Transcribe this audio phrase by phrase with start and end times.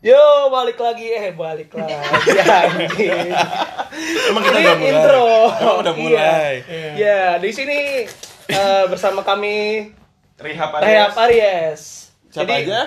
[0.00, 0.16] Yo,
[0.48, 1.12] balik lagi.
[1.12, 1.92] Eh, balik lagi.
[2.40, 3.36] anjing.
[4.32, 4.88] Emang kita Ini udah mulai.
[4.88, 5.28] intro.
[5.52, 6.00] Emang udah Iya.
[6.00, 6.52] mulai.
[6.96, 8.08] Ya, di sini
[8.48, 9.92] eh, bersama kami
[10.40, 12.08] Rehab Rehab Aries.
[12.32, 12.80] Siapa Jadi, aja?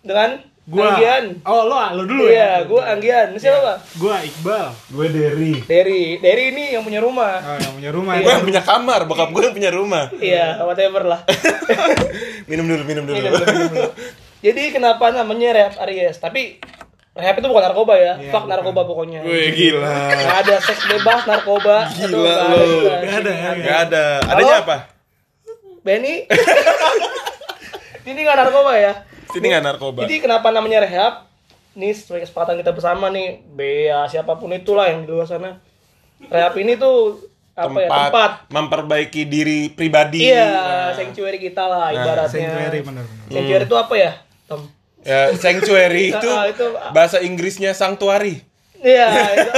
[0.00, 0.30] Dengan
[0.66, 0.82] Gua.
[0.90, 1.44] Anggian.
[1.44, 2.66] Oh, lo, lo dulu Iya, ya?
[2.66, 3.28] gue Anggian.
[3.36, 3.76] Siapa, Pak?
[4.00, 4.66] Gua Iqbal.
[4.90, 5.54] Gue Derry.
[5.62, 6.18] Derry.
[6.18, 7.38] Derry ini yang punya rumah.
[7.38, 8.18] Oh, yang punya rumah.
[8.18, 10.10] Gue yang punya kamar, bokap gue yang punya rumah.
[10.10, 11.20] Iya, whatever lah.
[12.50, 13.14] Minum dulu, minum dulu.
[13.14, 13.90] Minum dulu, minum dulu.
[14.38, 16.16] Jadi kenapa namanya Rehab Aries?
[16.16, 16.60] Tapi
[17.12, 18.12] Rehab itu bukan narkoba ya.
[18.14, 18.52] Iya, Fuck bukan.
[18.52, 19.20] narkoba pokoknya.
[19.22, 19.88] Wih, gila.
[20.12, 21.76] Nggak ada seks bebas narkoba.
[21.90, 22.78] Gila Aduh, lu.
[22.84, 23.00] ada.
[23.00, 23.50] Nggak ada ya?
[23.56, 24.04] Gak ada.
[24.22, 24.62] Adanya Halo?
[24.62, 24.76] apa?
[25.82, 26.14] Benny.
[28.04, 28.92] Ini nggak narkoba ya.
[29.28, 30.00] Sini nggak narkoba.
[30.04, 31.26] Jadi kenapa namanya Rehab?
[31.72, 35.60] Ini sebagai kesepakatan kita bersama nih, Bea siapa pun itulah yang di luar sana.
[36.22, 37.20] Rehab ini tuh
[37.52, 40.20] apa ya tempat memperbaiki diri pribadi.
[40.22, 43.32] iya Nah, sanctuary kita lah ibaratnya Sanctuary, bener-bener.
[43.32, 44.12] sanctuary itu apa ya
[44.46, 44.62] Tom
[45.00, 48.42] ya, sanctuary itu, Ah, itu- bahasa Inggrisnya sanctuary.
[48.76, 49.50] iya itu.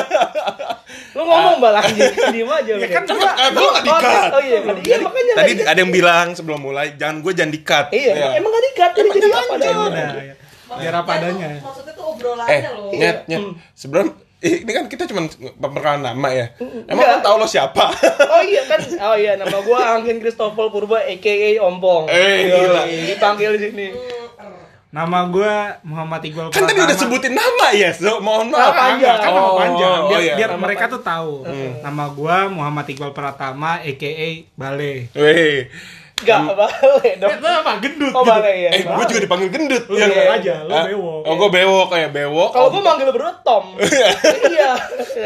[1.10, 3.14] lu ngomong bal anjing diem aja Ya kan lu.
[3.14, 4.28] gua Ah, gua nggak di-cut.
[4.30, 7.86] oh iya iya makanya Tadi di- ada yang bilang sebelum mulai, jangan gue jangan di-cut.
[7.90, 8.28] iya Ya.
[8.34, 10.34] emang gak dikat jadi jadi apa Ya adanya ya.
[10.70, 11.48] biar apa adanya.
[11.58, 12.92] Maksudnya tuh obrolannya Eh, loh.
[12.92, 13.42] nyet, nyet.
[13.72, 14.06] Sebelum
[14.38, 15.26] eh, ini kan kita cuma
[15.58, 16.46] perkenalan nama ya.
[16.86, 17.08] Emang Enggak.
[17.10, 17.84] kan tahu lo siapa?
[18.36, 22.06] Oh iya kan, oh iya nama gua Angin Christopher Purba aka Ompong.
[22.06, 22.82] Eh, gila.
[22.86, 23.86] Dipanggil di sini.
[24.88, 28.72] Nama gua Muhammad Iqbal kan tadi udah sebutin nama ya, so mohon maaf.
[28.72, 29.16] Nama panjang.
[29.16, 30.00] Kan nama Oh, panjang.
[30.02, 30.34] Biar, oh iya.
[30.34, 31.32] biar Nama mereka tuh tahu.
[31.78, 34.10] Nama gua Muhammad Iqbal Pratama aka
[34.54, 35.12] Bale.
[35.12, 35.68] Weh,
[36.18, 37.30] Enggak boleh dong.
[37.30, 37.72] Itu apa?
[37.78, 38.10] Gendut.
[38.10, 38.32] Oh gitu.
[38.32, 38.70] boleh ya.
[38.72, 39.84] eh gue juga dipanggil gendut.
[39.86, 40.06] Lu Iya.
[40.08, 41.20] bilang aja, lu Ah, bewok.
[41.22, 42.50] Oh, gue bewok kayak bewok.
[42.50, 43.64] Kalau gua manggil berdua Tom.
[44.50, 44.70] Iya.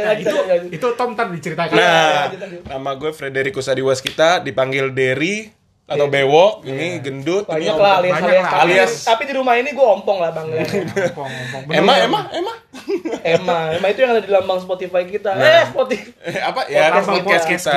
[0.03, 0.37] Nah, itu
[0.69, 1.73] itu Tom ntar diceritakan.
[1.73, 2.61] Nah, lanjut.
[2.67, 5.49] nama gue Frederikus Adiwas kita dipanggil Derry
[5.93, 8.25] atau bewok, ini gendut, ini Banyak lah alias alias.
[8.35, 8.45] lah.
[8.45, 10.47] Tapi- Alias- Tapi di rumah ini gua Ompong lah bang.
[10.49, 11.63] Ngomong, ngomong.
[11.69, 11.95] Bener, Emma.
[11.99, 12.55] Emma, Emma.
[13.23, 15.31] Emma, Emma itu yang ada di lambang Spotify kita.
[15.33, 16.11] Eh Spotify.
[16.25, 16.91] Eh, apa ya?
[16.91, 17.77] Lambang podcast kita.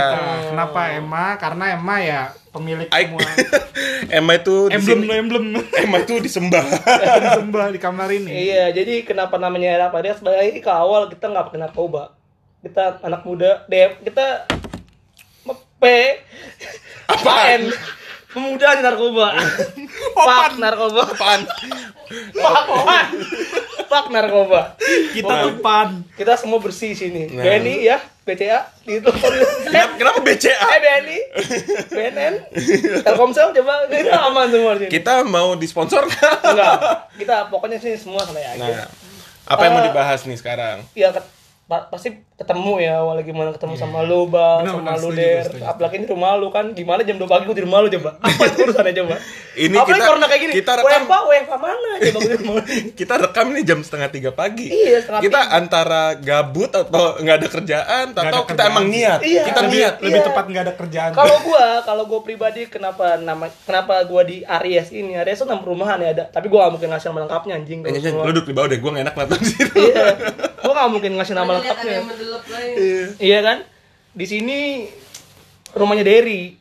[0.50, 1.36] Kenapa Emma?
[1.36, 3.12] Karena Emma ya pemilik Aik.
[3.12, 3.28] semua
[4.18, 5.46] Emma itu di emblem lo emblem
[5.76, 6.64] Emma itu disembah.
[7.26, 8.32] disembah di kamar ini.
[8.48, 10.18] Iya, jadi kenapa namanya Rehab Aries?
[10.18, 12.16] Sebenarnya ke awal kita nggak pakai narkoba.
[12.60, 14.48] Kita anak muda, DM, kita
[15.76, 15.84] P
[17.06, 17.62] apaan?
[18.36, 19.32] Pemuda di narkoba.
[20.18, 21.02] Pak narkoba.
[21.08, 21.42] Apaan?
[22.36, 23.08] Pak pan.
[23.86, 24.62] Pak narkoba.
[25.10, 26.04] Kita tuh pan.
[26.14, 27.32] Kita semua bersih sini.
[27.32, 27.42] Nah.
[27.42, 29.08] Benny ya, BCA gitu.
[29.64, 30.52] Kenapa, kenapa BCA?
[30.52, 31.20] Eh Benny,
[31.88, 32.34] BNN,
[33.02, 34.92] Telkomsel coba kita aman semua di sini.
[34.92, 36.76] Kita mau disponsor Enggak,
[37.16, 38.60] kita pokoknya sini semua santai aja.
[38.60, 38.88] Nah,
[39.46, 40.84] apa yang mau Eh, dibahas nih sekarang?
[40.92, 41.14] ya
[41.66, 45.44] pasti ketemu ya awalnya gimana ketemu sama lu bang Benar, sama benar, lu setuju, der
[45.46, 45.64] setuju.
[45.66, 48.42] apalagi di rumah lu kan gimana jam 2 pagi gue di rumah lu coba apa
[48.44, 49.16] itu urusannya coba
[49.56, 52.64] Ini apalagi kita- corona kayak gini kita rekam- WFA WFA mana coba gue rumah.
[53.00, 54.68] Kita rekam nih jam setengah tiga pagi.
[54.68, 55.52] Iya, setengah Kita tiga.
[55.54, 58.72] antara gabut atau nggak ada kerjaan, Nggak atau ada kita kerjaan.
[58.74, 59.20] emang niat.
[59.22, 59.44] Iya.
[59.46, 59.94] Kita Lebih- niat.
[59.98, 60.28] Lebih Iya.
[60.28, 61.12] tepat nggak ada kerjaan.
[61.14, 65.62] kalau gua kalau gua pribadi kenapa nama kenapa gua di Aries ini Aries itu nama
[65.62, 68.24] perumahan ya ada tapi gua gak mungkin ngasih nama lengkapnya anjing Eh, nyanyi, semua.
[68.24, 69.76] lu duduk di bawah deh, gue gak enak nonton di situ.
[69.82, 70.06] iya
[70.60, 71.96] gua gak mungkin ngasih nama lengkapnya
[72.28, 72.76] lain.
[73.20, 73.58] iya kan
[74.16, 74.58] di sini
[75.72, 76.56] rumahnya Derry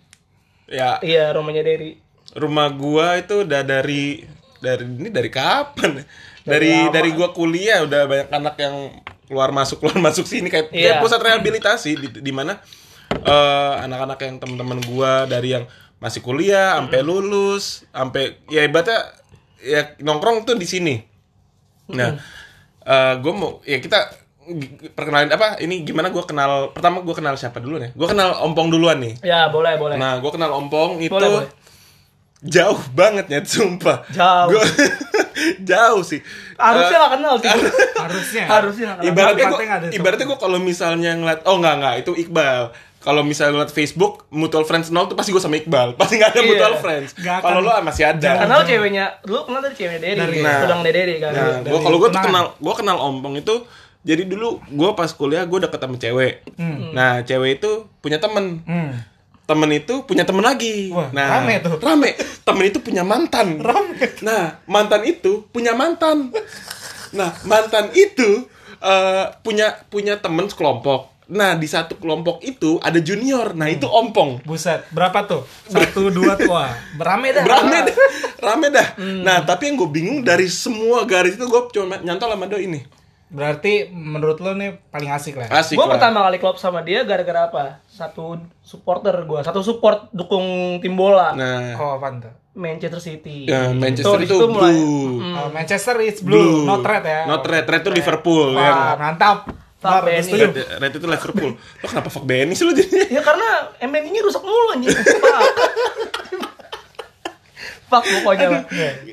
[0.66, 1.98] ya, iya rumahnya Derry
[2.34, 4.26] rumah gua itu udah dari
[4.58, 6.02] dari ini dari kapan?
[6.44, 6.92] Dari lama.
[6.92, 8.76] dari gua kuliah udah banyak anak yang
[9.24, 11.00] keluar masuk keluar masuk sini kayak, kayak Iya.
[11.00, 12.58] pusat rehabilitasi di, di mana
[13.14, 15.64] eh, anak-anak yang teman-teman gua dari yang
[16.02, 19.14] masih kuliah sampai lulus sampai ya ibaratnya
[19.64, 21.00] ya nongkrong tuh di sini.
[21.88, 22.20] Nah,
[22.84, 24.12] eh gue mau ya kita
[24.90, 27.90] perkenalin apa ini gimana gua kenal pertama gua kenal siapa dulu nih?
[27.92, 29.14] Gua kenal Ompong duluan nih.
[29.20, 31.48] ya boleh boleh Nah, gue kenal Ompong itu Boleh, boleh.
[32.40, 34.04] jauh banget ya, sumpah.
[34.10, 34.48] Jauh.
[34.50, 34.68] Gua-
[35.66, 36.20] jauh sih.
[36.54, 37.50] harusnya Eh, gak kenal sih
[38.04, 38.44] harusnya.
[38.46, 39.04] harusnya kenal.
[39.04, 39.58] ibaratnya gue
[39.92, 44.62] ibaratnya gue kalau misalnya ngeliat oh nggak nggak itu Iqbal kalau misalnya ngeliat Facebook mutual
[44.62, 46.48] friends nol tuh pasti gue sama Iqbal pasti nggak ada Iya.
[46.48, 50.54] mutual friends kalau lo masih ada karena lu ceweknya lu kenal dari ceweknya Dari- nah.
[50.54, 50.58] Nah.
[50.62, 53.54] kan nah gue kalau gue tuh kenal gue kenal Ompong itu
[54.04, 56.34] jadi dulu gue pas kuliah gue deket sama cewek
[56.92, 58.92] nah cewek itu punya temen Hmm.
[59.44, 60.88] temen itu punya temen lagi.
[60.88, 61.76] Wah, nah, rame tuh.
[61.76, 62.16] Rame.
[62.16, 63.60] Temen itu punya mantan.
[64.24, 66.32] Nah, mantan itu punya mantan.
[67.12, 68.48] Nah, mantan itu
[68.80, 71.28] eh, punya punya temen sekelompok.
[71.28, 73.52] Nah, di satu kelompok itu ada junior.
[73.52, 74.40] Nah, itu ompong.
[74.44, 75.44] Buset, berapa tuh?
[75.68, 76.48] Satu, dua tuh.
[76.48, 77.44] Wah, berame dah.
[77.44, 77.96] Rame dah.
[78.40, 78.88] Rame dah.
[79.28, 82.80] Nah, tapi yang gue bingung dari semua garis itu gue cuma nyantol sama doi ini.
[83.34, 85.50] Berarti menurut lo nih paling asik lah.
[85.50, 85.98] Asik Gue lah.
[85.98, 87.82] pertama kali klub sama dia gara-gara apa?
[87.84, 90.46] Satu supporter gue, satu support dukung
[90.78, 91.34] tim bola.
[91.34, 92.30] Nah, Oh, apaan tuh?
[92.54, 93.44] Manchester City.
[93.44, 95.18] Ya, Manchester itu situ mulai- blue.
[95.18, 95.34] Mm.
[95.34, 97.26] Oh, Manchester is blue, not red ya.
[97.26, 99.50] Not red, red itu Liverpool Wah, yang mantap.
[99.76, 100.32] Fuck Benny.
[100.32, 101.50] red, red itu Liverpool.
[101.58, 103.04] Lo kenapa fuck Benny sih lo jadinya?
[103.10, 103.48] Ya karena
[103.80, 104.94] MNI-nya rusak mulu anjing.
[107.94, 108.04] Fuck.
[108.20, 108.62] Pokoknya lah.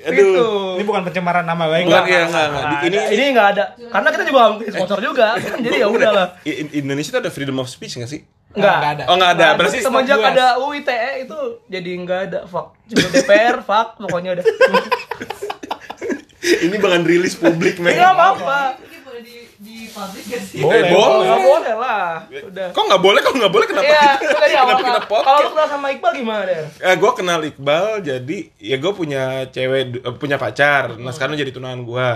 [0.02, 0.18] Aduh.
[0.18, 0.46] Gitu.
[0.76, 1.86] Ini bukan pencemaran nama baik.
[1.86, 2.64] Enggak, iya, enggak, enggak.
[2.66, 3.64] Nggak Ini- ini nggak ada.
[3.78, 5.28] Karena kita juga nggak mungkin sponsor juga.
[5.66, 6.28] Jadi ya udahlah.
[6.74, 8.22] Indonesia tuh ada freedom of speech nggak sih?
[8.52, 8.76] Enggak.
[8.76, 9.04] Nggak ada.
[9.06, 12.76] Oh nggak ada, berarti semenjak ada UU ITE itu jadi nggak ada fuck.
[12.84, 14.46] Cuma DPR fuck pokoknya udah.
[16.42, 17.94] ini bahkan rilis publik men.
[17.94, 18.60] Enggak apa-apa.
[19.92, 20.60] Boleh gak sih?
[20.60, 20.80] Boleh.
[20.80, 21.28] Eh, boleh.
[21.28, 22.10] Enggak boleh lah.
[22.28, 22.68] Udah.
[22.72, 23.20] Kok nggak boleh?
[23.20, 23.66] Kok nggak boleh?
[23.68, 23.88] Kenapa?
[23.88, 24.52] Iya, kita- awal.
[24.52, 25.26] kenapa kita podcast?
[25.28, 26.60] Kalau lu kenal sama Iqbal gimana deh?
[26.80, 30.96] Eh, gue kenal Iqbal jadi ya gue punya cewek eh, punya pacar.
[30.96, 32.10] Nah sekarang jadi tunangan gue.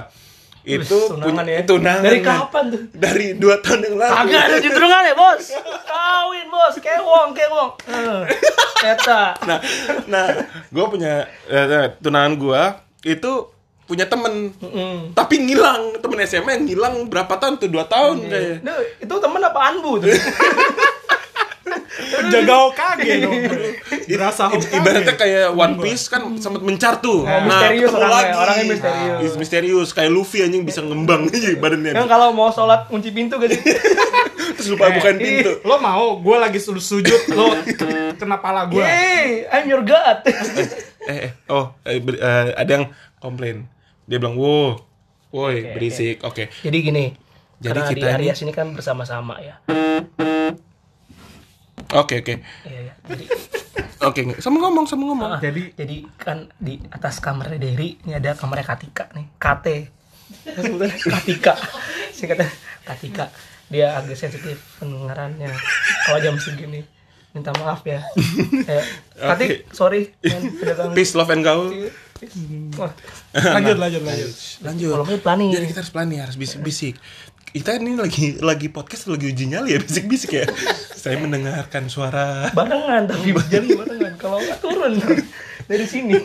[0.66, 1.62] Itu tunangan punya ya?
[1.64, 2.04] tunangan.
[2.10, 2.82] Dari kapan tuh?
[2.92, 4.14] Dari dua tahun yang lalu.
[4.18, 5.46] Kagak ada cenderungan ya, Bos.
[5.86, 6.76] Kawin, Bos.
[6.82, 7.70] Kewong, kewong.
[7.86, 8.22] Eh,
[8.86, 9.38] Eta.
[9.46, 9.60] Nah,
[10.10, 10.26] nah,
[10.70, 11.30] gue punya
[12.02, 12.62] tunangan gue
[13.06, 13.32] itu
[13.86, 15.14] punya temen, Mm.
[15.14, 18.56] tapi ngilang temen SMA yang ngilang berapa tahun tuh dua tahun kayak.
[18.60, 20.10] Nah, itu temen apa anbu tuh?
[22.26, 23.34] Jaga Hokage dong.
[24.08, 24.74] Berasa Hokage.
[24.76, 27.24] ibaratnya kayak One Piece kan sempat mencar tuh.
[27.24, 28.36] Oh, misterius ketemu orangnya, lagi.
[28.36, 29.20] orangnya misterius.
[29.24, 31.94] Is- misterius kayak Luffy anjing bisa ngembang aja badannya.
[31.94, 33.62] Yang kalau mau sholat kunci pintu gak sih?
[34.56, 35.52] Terus lupa bukain pintu.
[35.62, 37.54] Lo mau gue lagi su- sujud lo
[38.14, 38.82] kena pala gue.
[38.82, 40.22] Hey, I'm your god.
[41.06, 42.86] Eh, eh, oh, eh, ber- eh, ada yang
[43.18, 43.66] komplain.
[44.06, 44.86] Dia bilang, "Wow,
[45.30, 46.50] woi, berisik." Oke.
[46.56, 47.06] Jadi gini,
[47.58, 49.58] Jadi karena kita di ini- Aries ini kan bersama-sama ya.
[51.92, 52.34] Oke, oke.
[52.66, 52.94] Iya, iya.
[53.06, 53.26] Jadi,
[53.98, 55.30] Oke, sama ngomong, sama ngomong.
[55.32, 59.66] ah, Jadi- jadi kan di atas kamarnya Derry ini ada kamarnya Katika nih, KT.
[60.46, 61.54] Sebutannya Katika.
[62.12, 62.46] Singkatnya
[62.84, 63.34] Katika.
[63.66, 65.50] Dia agak sensitif pendengarannya.
[66.06, 66.86] Kalau jam segini
[67.34, 68.06] minta maaf ya.
[68.62, 68.84] Eh,
[69.18, 70.94] Katik, sorry, udah ganggu.
[70.94, 71.74] Peace, love and gaul.
[72.16, 72.96] Wah,
[73.36, 74.32] Lanjut, lanjut, lanjut.
[74.64, 74.88] Lanjut.
[74.90, 75.52] Kalau mau planning.
[75.52, 76.96] Jadi kita harus planning, harus bisik-bisik.
[77.46, 80.48] Kita ini lagi lagi podcast lagi uji nyali ya bisik-bisik ya.
[80.96, 84.16] Saya mendengarkan suara barengan tapi jadi barengan.
[84.16, 84.96] Kalau nggak turun
[85.66, 86.16] dari sini.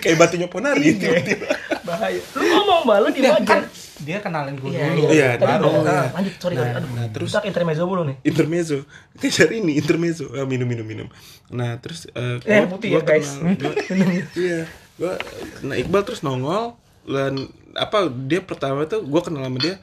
[0.00, 1.48] kayak batunya ponari tiba-tiba.
[1.80, 2.20] Bahaya.
[2.32, 3.44] Lu ngomong balu di Dia aja.
[3.46, 3.60] kan
[3.96, 5.08] dia kenalin gue Iya, dulu.
[5.08, 5.64] Iya, Tadi baru.
[5.66, 5.80] Iya.
[5.80, 6.72] Nah, lanjut, sorry, sorry.
[6.72, 8.16] Aduh, nah, terus- Ntar intermezzo dulu nih.
[8.22, 8.76] intermezzo
[9.16, 11.08] kejar ini intermezzo ah, minum minum minum
[11.48, 13.28] nah terus eh, Eh, gua- putih gua ya, guys.
[13.40, 13.76] gua-
[14.36, 14.60] iya
[14.96, 15.14] gua
[15.62, 19.76] nah Iqbal terus nongol dan apa dia pertama tuh gua kenal sama dia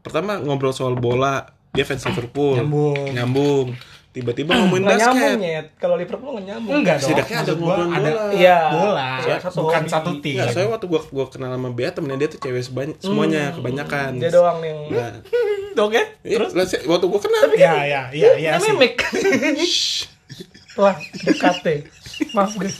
[0.00, 3.12] pertama ngobrol soal bola dia fans Liverpool Nyambung.
[3.12, 3.66] nyambung
[4.08, 5.66] tiba-tiba ngomongin Nggak nyambung basket nyet.
[5.76, 6.74] Kalau Liverpool nggak nyambung.
[6.74, 7.04] Enggak dong.
[7.06, 8.24] Setidaknya ada ngobrol ada bola.
[8.34, 8.58] Iya.
[8.72, 9.10] bola.
[9.20, 9.92] Iya, satu Bukan hobi.
[9.92, 10.34] satu tim.
[10.34, 14.10] Nggak, soalnya waktu gua gua kenal sama Bea temennya dia tuh cewek sebanyak semuanya kebanyakan
[14.16, 14.74] Dia doang nih.
[14.90, 15.12] nah,
[15.70, 16.04] Dok ya?
[16.24, 16.50] terus
[16.82, 18.74] waktu gua kenal Iya, iya, iya, iya Namanya sih.
[18.74, 18.96] Mick.
[20.74, 21.78] Wah, dekat deh.
[22.30, 22.76] Maaf guys.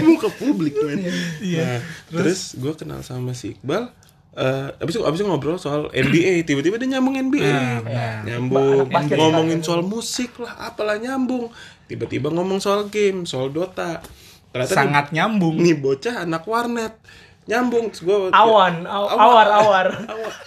[0.00, 1.02] muka publik men.
[1.38, 1.78] Iya.
[1.78, 1.78] Nah,
[2.14, 3.90] terus, gue kenal sama si Iqbal.
[4.32, 8.88] eh abis itu abis itu ngobrol soal NBA tiba-tiba dia nyambung NBA Nah, nyambung Anak
[8.88, 9.66] basket ngomongin kan.
[9.68, 11.52] soal musik lah apalah nyambung
[11.84, 14.00] tiba-tiba ngomong soal game soal Dota
[14.48, 15.60] ternyata Sangat nih, nyambung.
[15.60, 16.96] nih bocah anak warnet
[17.44, 19.86] nyambung terus gua Awan, aw- awar, awar.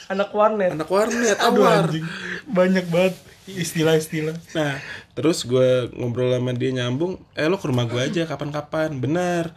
[0.08, 0.72] Anak warnet.
[0.72, 2.06] anak warnet Aduh awar anjing.
[2.48, 3.14] Banyak banget
[3.48, 4.38] istilah-istilah.
[4.54, 4.82] Nah,
[5.14, 9.54] terus gue ngobrol sama dia nyambung, eh lo ke rumah gue aja kapan-kapan, bener.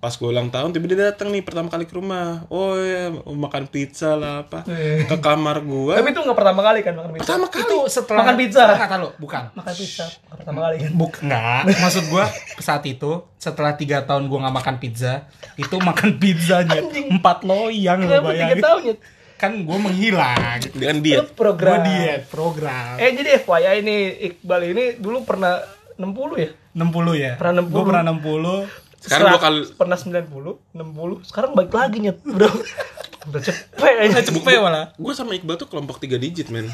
[0.00, 2.48] Pas gue ulang tahun, tiba dia datang nih pertama kali ke rumah.
[2.48, 4.64] Oh ya, mau makan pizza lah apa.
[5.04, 5.92] Ke kamar gue.
[5.92, 7.24] Tapi itu nggak pertama kali kan makan pizza.
[7.28, 7.60] Pertama kali.
[7.68, 8.62] Itu setelah Makan pizza.
[8.80, 9.42] Kata lo, bukan.
[9.52, 10.90] Makan pizza nggak pertama kali kan.
[10.96, 11.62] Buk, enggak.
[11.84, 12.24] Maksud gua
[12.56, 15.28] saat itu setelah tiga tahun gua nggak makan pizza,
[15.60, 16.80] itu makan pizzanya
[17.20, 18.64] empat loyang lo Kenapa tiga bayangin.
[18.64, 18.94] tahun ya?
[19.40, 20.60] Kan gua menghilang.
[20.70, 21.32] Dengan Lu diet.
[21.32, 21.72] program.
[21.74, 22.94] Gua diet program.
[22.96, 25.64] Eh jadi FYI ini Iqbal ini dulu pernah
[25.96, 26.04] 60
[26.36, 26.50] ya?
[26.72, 26.84] 60
[27.16, 27.32] ya.
[27.34, 27.72] Pernah 60.
[27.72, 28.68] Gua pernah 60.
[29.00, 32.52] Sekarang gua Serat- kali- pernah 90, 60, sekarang balik lagi nyet, bro.
[33.26, 34.92] Udah cepet aja Cepet malah.
[34.94, 36.68] Gue sama Iqbal tuh kelompok tiga digit, men.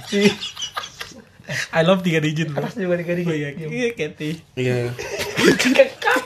[1.70, 2.58] I love tiga digit bro.
[2.61, 3.66] Atas juga tiga Oh iya, digit.
[3.68, 4.30] iya Kathy.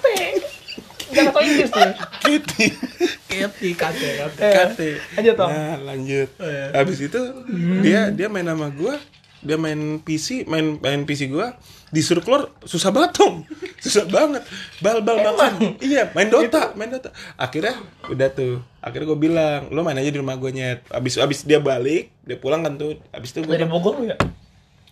[1.10, 1.16] Iya.
[1.18, 1.90] Jangan tau Inggris tuh.
[2.22, 2.66] Kitty.
[3.30, 4.40] Kathy, Kathy, Kathy.
[4.42, 4.90] Eh, Kate.
[5.18, 5.48] Lanjut Tom.
[5.50, 6.28] Nah, lanjut.
[6.38, 6.64] iya.
[6.74, 7.20] Habis itu
[7.82, 8.94] dia dia main sama gua,
[9.42, 11.56] dia main PC, main main PC gua,
[11.90, 13.42] disuruh keluar susah banget, Tom.
[13.84, 14.44] Susah banget.
[14.84, 15.80] Bal bal makan.
[15.80, 17.10] Iya, main Dota, main Dota.
[17.40, 17.80] Akhirnya
[18.12, 18.60] udah tuh.
[18.84, 22.36] Akhirnya gua bilang, "Lo main aja di rumah gua nyet." Habis habis dia balik, dia
[22.36, 23.00] pulang kan tuh.
[23.08, 24.18] Habis itu gua Dari Bogor lu ya?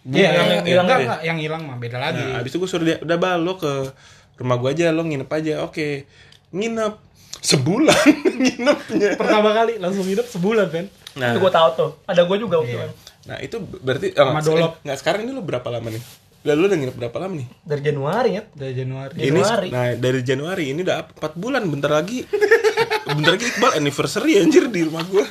[0.09, 1.05] Iya, yang hilang hilang tadi.
[1.05, 2.23] enggak, yang hilang mah beda lagi.
[2.25, 3.93] Nah, habis itu gue suruh dia, udah bal lo ke
[4.39, 5.55] rumah gua aja, lo nginep aja.
[5.63, 6.07] Oke.
[6.49, 6.95] Nginep
[7.39, 8.07] sebulan
[8.43, 9.15] nginepnya.
[9.15, 10.87] Pertama kali langsung hidup sebulan kan.
[11.15, 11.91] Nah, Itu gue tahu tuh.
[12.05, 12.87] Ada gue juga waktu Iya.
[12.87, 12.95] itu.
[13.27, 14.73] nah itu berarti oh, Sama dolop.
[14.81, 16.03] Nggak, sekarang ini lo berapa lama nih?
[16.39, 17.49] Udah lu udah nginep berapa lama nih?
[17.61, 18.43] Dari Januari ya.
[18.49, 19.15] Dari Januari.
[19.19, 19.69] Januari.
[19.69, 22.23] Ini, nah dari Januari ini udah 4 bulan bentar lagi.
[23.19, 25.27] bentar lagi Iqbal anniversary anjir di rumah gua.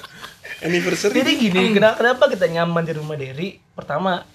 [0.59, 1.21] Anniversary.
[1.21, 3.61] Jadi gini, kenapa, kenapa kita nyaman di rumah Derry?
[3.71, 4.25] Pertama,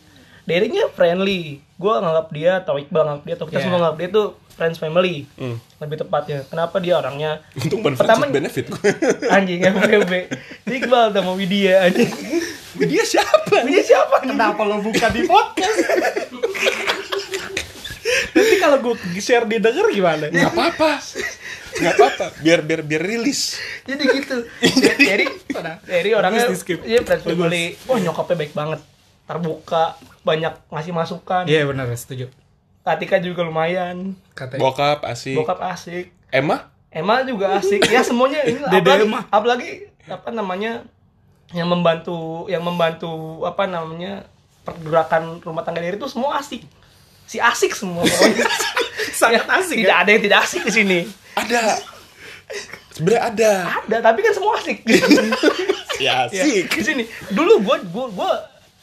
[0.42, 1.62] Derry-nya friendly.
[1.76, 3.66] Gue nganggap dia, atau Iqbal nganggap dia, atau kita Yeah.
[3.66, 5.24] semua nganggap dia tuh friends family.
[5.34, 5.56] Hmm.
[5.78, 6.44] Lebih tepatnya.
[6.46, 8.68] Kenapa dia orangnya Untuk Pertama- benefit
[9.34, 10.12] anjing FBB.
[10.66, 12.10] Iqbal sama Widya anjing.
[12.78, 13.64] Dia siapa?
[13.64, 14.22] Widya siapa?
[14.22, 15.78] Kenapa lo buka di podcast?
[18.32, 20.24] Nanti kalau gue share di denger gimana?
[20.28, 20.90] Nggak apa-apa.
[21.72, 22.26] Nggak apa-apa.
[22.40, 23.56] Biar biar biar rilis.
[23.84, 24.36] Jadi gitu.
[24.98, 25.26] Derry,
[25.84, 27.76] Derry orangnya dia friends family.
[27.86, 28.80] Oh nyokapnya baik banget.
[29.22, 31.44] Terbuka, banyak ngasih masukan.
[31.46, 32.26] Iya benar, setuju.
[32.82, 34.18] Katika juga lumayan.
[34.32, 34.60] Katanya.
[34.60, 35.36] Bokap asik.
[35.36, 36.10] Bokap asik.
[36.28, 36.68] Emma?
[36.88, 39.20] Emma juga asik ya semuanya ini Dede apalagi, Emma.
[39.28, 39.68] apalagi
[40.04, 40.84] apa namanya
[41.50, 43.08] yang membantu yang membantu
[43.42, 44.28] apa namanya
[44.60, 46.68] pergerakan rumah tangga diri itu semua asik
[47.24, 48.44] si asik semua pokoknya
[49.12, 50.98] Sangat Ya, asik, tidak ada yang tidak asik di sini
[51.32, 51.80] Ada.
[52.92, 53.52] Sebenarnya ada.
[53.80, 54.84] ada tapi kan semua asik
[55.96, 56.66] Ya Ya, asik.
[56.68, 58.30] di sini dulu gue gue gue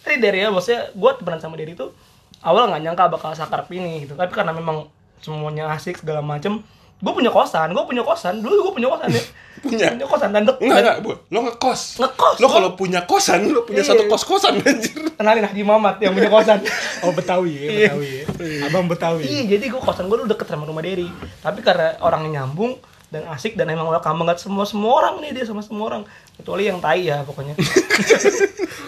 [0.01, 1.93] dari dari ya maksudnya gue temenan sama Derry itu
[2.41, 4.87] awal nggak nyangka bakal sakrap ini gitu tapi karena memang
[5.19, 6.63] semuanya asik segala macem
[6.95, 9.23] gue punya kosan gue punya kosan dulu gue punya kosan ya
[9.59, 9.91] Punya?
[9.91, 11.11] punya kosan dan dek Enggak, enggak, Bu.
[11.27, 11.99] Lo ngekos.
[11.99, 13.91] Ngekos, Lo kalau punya kosan, lo punya Iya.
[13.91, 15.03] satu kos-kosan anjir.
[15.11, 16.63] kenalin Haji Mamat yang punya kosan
[17.03, 17.89] Oh Betawi ya, Iya.
[17.91, 18.25] Betawi ya.
[18.65, 19.21] Abang Betawi.
[19.21, 22.79] iya jadi gue kosan gue dulu deket sama rumah Derry tapi karena orangnya nyambung
[23.09, 26.01] dan asik dan emang welcome banget semua semua orang nih dia sama semua orang
[26.35, 27.57] kecuali yang tai ya pokoknya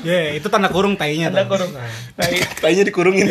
[0.01, 1.29] Ya, itu tanda kurung tainya.
[1.29, 1.45] tuh.
[1.47, 1.85] kurung Nah.
[2.15, 3.25] tai Tanya dikurungin.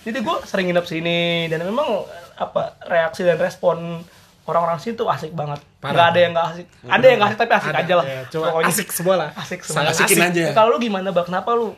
[0.00, 4.02] jadi gue sering nginep sini dan memang apa reaksi dan respon
[4.44, 5.90] orang-orang sini tuh asik banget Parah.
[5.92, 8.20] nggak ada yang nggak asik ada yang nggak asik tapi asik Ada, aja lah ya,
[8.28, 9.30] cuma Pokoknya asik semua lah.
[9.34, 10.28] asik semua Sangat Asikin asik.
[10.28, 10.42] aja.
[10.44, 11.68] Ya, kalau lu gimana bang kenapa lu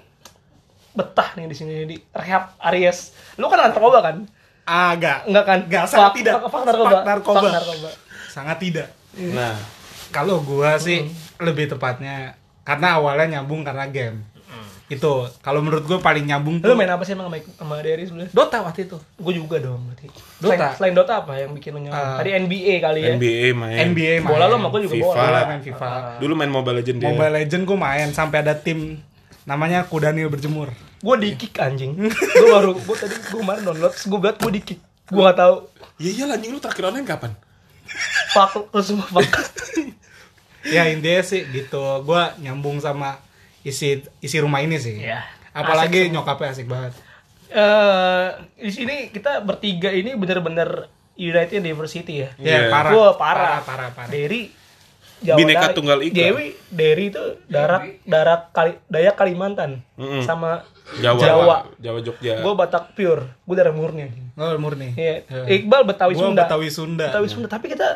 [0.91, 2.99] betah nih di sini di rehab Aries
[3.35, 4.17] lu kan narkoba kan
[4.69, 5.25] Agak.
[5.25, 5.59] Enggak kan?
[5.65, 6.35] Enggak, sangat Fak- tidak.
[6.39, 6.91] fak- fak narkoba.
[6.93, 7.41] Fak narkoba.
[7.41, 7.91] Fak narkoba.
[8.29, 8.89] Sangat tidak.
[9.17, 9.57] Nah,
[10.09, 11.05] Kalau gua sih
[11.39, 12.33] lebih tepatnya
[12.63, 14.25] karena awalnya nyambung karena game.
[14.89, 18.09] Itu kalau menurut gua paling nyambung Lu tuh main apa sih emang sama, sama Derry
[18.09, 18.33] sebenernya?
[18.33, 18.97] Dota waktu itu.
[19.21, 20.09] Gue juga dong berarti.
[20.41, 20.49] Dota?
[20.57, 22.01] Selain, selain Dota apa yang bikin lu nyaman?
[22.01, 23.09] Eh, Tadi NBA kali ya.
[23.13, 23.77] NBA main.
[23.87, 24.33] NBA main.
[24.33, 25.13] Bola lo sama gue juga FIFA.
[25.13, 25.41] bola.
[25.45, 25.89] Main FIFA.
[26.25, 27.09] Dulu main Mobile Legends dia.
[27.13, 28.97] Mobile Legend gua main sampai ada tim
[29.49, 30.69] namanya Kudanil berjemur.
[31.01, 31.97] Gue di kick anjing.
[31.97, 34.81] gue baru gue tadi gue kemarin download, gue buat gue di kick.
[35.09, 35.57] Gue gak tahu.
[35.97, 37.33] Iya iya anjing lu terakhir online kapan?
[38.37, 39.25] Fuck lu semua fuck.
[40.75, 41.81] ya intinya sih gitu.
[42.05, 43.17] Gua nyambung sama
[43.65, 45.01] isi isi rumah ini sih.
[45.01, 45.25] Iya.
[45.57, 46.93] Apalagi Asik nyokapnya asik banget.
[47.49, 48.29] Eh
[48.61, 52.31] di sini kita bertiga ini bener-bener United Diversity ya.
[52.39, 52.47] Iya.
[52.47, 52.91] Ya, parah.
[52.95, 53.43] Wah, parah.
[53.49, 54.11] Parah, parah, parah.
[54.13, 54.53] Derry
[55.21, 56.15] Jawa Bineka Dari- Tunggal Ika.
[56.15, 60.23] Dewi, Derry itu darat darat kali Dayak Kalimantan Mm-mm.
[60.23, 60.63] sama
[60.97, 61.19] Jawa.
[61.19, 61.57] Jawa.
[61.77, 62.39] Jawa Jogja.
[62.39, 64.09] Gue Batak pure, gue darah murni.
[64.35, 64.95] Oh, murni.
[64.95, 65.27] Iya.
[65.27, 65.43] Ya.
[65.53, 66.43] Iqbal Betawi Gua Sunda.
[66.43, 67.05] Betawi Sunda.
[67.07, 67.47] Betawi Sunda.
[67.47, 67.89] Tapi kita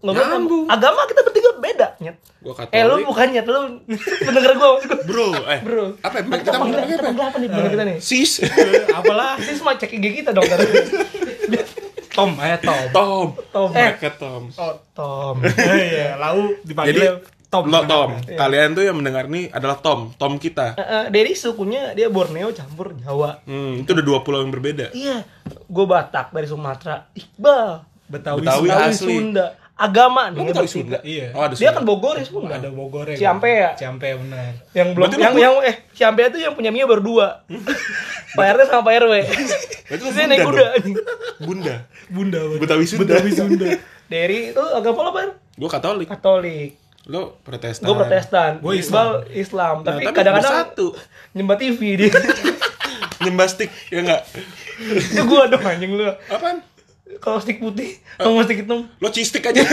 [0.00, 0.64] ngobrol Nyambung.
[0.66, 2.16] agama kita bertiga beda, nyet.
[2.40, 2.72] Gua Katolik.
[2.72, 3.60] Eh lu bukan nyet, lu
[4.26, 4.70] pendengar gue.
[5.04, 5.60] Bro, eh.
[5.68, 5.84] Bro.
[6.00, 6.22] Apa ya?
[6.24, 7.06] Kita Kita mau ngomongin kita apa?
[7.06, 7.96] panggil apa nih pendengar kita nih?
[8.00, 8.32] Sis.
[8.90, 9.36] Apalah.
[9.36, 10.48] Ini semua cek IG kita dong.
[12.20, 12.84] Tom, eh Tom.
[12.92, 13.26] Tom.
[13.48, 13.70] Tom.
[13.72, 14.42] Eh, Eh, Tom.
[14.52, 15.34] oh, Tom.
[15.40, 17.12] Iya, lau Jadi dipanggilnya
[17.48, 17.64] Tom.
[17.66, 18.10] Lo Tom.
[18.22, 18.38] Iya.
[18.38, 20.14] Kalian tuh yang mendengar nih adalah Tom.
[20.14, 20.78] Tom kita.
[20.78, 23.42] Eh, eh, Dari sukunya dia Borneo campur Jawa.
[23.42, 24.92] Hmm, itu udah dua pulau yang berbeda.
[24.92, 27.10] Iya, gue Batak dari Sumatera.
[27.10, 28.66] Iqbal, Betawi, Betawi.
[28.70, 29.14] Betawi asli.
[29.18, 29.46] Sunda.
[29.80, 30.76] Agama Lu nih Betawi bertiga.
[30.76, 30.98] Sunda?
[31.00, 31.26] Iya.
[31.32, 31.72] Oh, ada Dia Sunda.
[31.72, 32.54] kan Bogor ya Sunda.
[32.54, 33.16] Ada Bogor ya.
[33.16, 33.70] Ciampe ya?
[33.72, 34.52] Ciampe benar.
[34.76, 37.26] Yang belum Berarti lu yang yang eh Ciampe itu yang punya Mia baru dua.
[38.36, 39.14] Pak RT sama Pak RW.
[39.88, 40.66] Berarti lu Saya Bunda naik kuda.
[41.40, 41.74] Bunda.
[42.06, 42.40] Bunda.
[42.60, 43.00] Betawi Sunda.
[43.08, 43.68] Betawi Sunda.
[44.04, 45.26] Dari itu agama apa, Pak?
[45.56, 46.06] Gue Katolik.
[46.06, 46.70] Katolik.
[47.06, 47.88] Lo Protestan.
[47.88, 48.50] Gue Protestan.
[48.60, 49.80] Gua Iqbal Islam.
[49.80, 50.86] Nah, Tapi tapi kadang-kadang bersatu.
[51.32, 52.12] nyembah TV dia.
[53.20, 54.24] Nyembah stick, ya enggak?
[54.80, 56.08] itu gua dong anjing lu.
[56.26, 56.64] Apaan?
[57.18, 58.86] Kalau stick putih, kalau stick hitam.
[58.96, 59.60] Lo cistik aja.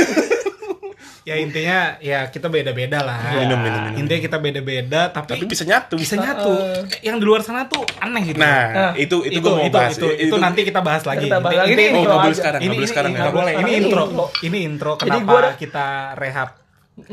[1.24, 3.36] Ya intinya ya kita beda-beda lah.
[3.36, 4.00] Minum, minum, minum.
[4.00, 6.00] Intinya kita beda-beda tapi, Tapi bisa nyatu.
[6.00, 6.56] bisa nyatu.
[7.04, 8.40] Yang di luar sana tuh aneh gitu.
[8.40, 9.92] Nah, Nah, itu itu, itu gue mau itu, bahas.
[9.94, 11.28] itu, itu, nanti kita bahas lagi.
[11.28, 12.32] Kita bahas inti- Ini Oh, aja.
[12.32, 13.12] sekarang, ini ini- sekarang.
[13.12, 13.28] ini ya.
[13.30, 13.54] boleh.
[13.54, 14.04] Ini Ini intro.
[14.40, 16.50] Ini intro kenapa gua kita rehab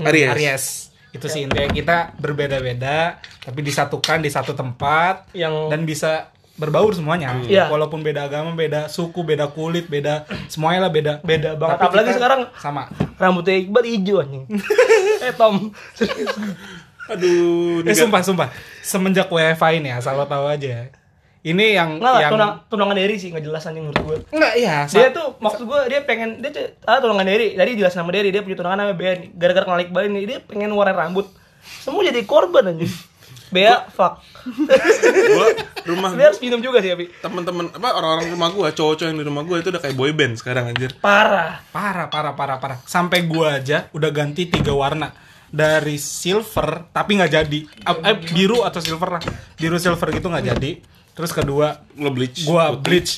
[0.00, 0.28] Aries.
[0.30, 0.64] Aries.
[1.10, 7.34] Itu sih intinya kita berbeda-beda tapi disatukan di satu tempat Yang- dan bisa berbaur semuanya.
[7.42, 7.66] Iya.
[7.66, 11.12] Walaupun beda agama, beda suku, beda kulit, beda semuanya lah beda.
[11.26, 11.78] Beda banget.
[11.82, 12.82] Tapi Apalagi kita sekarang sama.
[13.18, 14.44] rambutnya Iqbal hijau anjing.
[15.26, 15.74] eh Tom.
[17.04, 18.48] Aduh, Eh sumpah sumpah.
[18.80, 20.88] Semenjak WiFi ini asal lo tahu aja.
[21.44, 24.16] Ini yang Enggak, yang tunang, tunangan Derry sih nggak jelas anjing menurut gue.
[24.32, 24.88] Enggak, iya.
[24.88, 27.52] Dia tuh maksud gue dia pengen dia tuh ah tunangan Derry.
[27.52, 29.12] Tadi jelas nama Derry dia punya tunangan namanya Bea.
[29.36, 31.28] Gara-gara kenal Iqbal ini dia pengen warna rambut.
[31.84, 32.88] Semua jadi korban anjing.
[33.54, 34.18] Bea fuck.
[35.14, 35.48] gue
[35.86, 37.06] rumah Tapi harus minum juga sih, Abi.
[37.22, 40.34] teman-teman apa orang-orang rumah gua cowok-cowok yang di rumah gua itu udah kayak boy band
[40.42, 41.62] sekarang anjir Parah.
[41.70, 42.78] Parah, parah, parah, parah.
[42.82, 45.14] Sampai gua aja udah ganti tiga warna
[45.54, 47.60] dari silver tapi nggak jadi.
[47.62, 49.22] Eh, eh, biru atau silver lah.
[49.54, 50.70] Biru silver gitu nggak jadi.
[51.14, 52.82] Terus kedua lo bleach gua putih.
[52.82, 53.12] bleach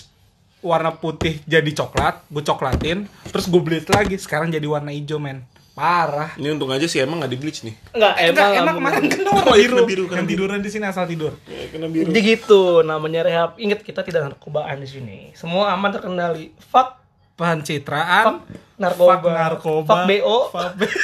[0.61, 5.49] warna putih jadi coklat, gua coklatin, terus gua bleach lagi sekarang jadi warna hijau men.
[5.77, 6.33] Parah.
[6.35, 9.29] ini untung aja sih emang nggak di bleach nih Enggak, emang, Enggak, emang kemarin kena
[9.31, 11.37] warna iya, biru, kena biru, kena yang tiduran di sini asal tidur.
[11.45, 13.51] ya, kena biru Jadi gitu namanya rehab.
[13.57, 15.19] Ingat kita tidak narkobaan di sini.
[15.33, 16.57] Semua aman terkendali.
[16.65, 16.97] Fuck
[17.37, 18.41] Pencitraan,
[18.75, 19.13] narkoba.
[19.13, 20.39] fuck narkoba, Fuck BO.
[20.49, 20.97] fuck B-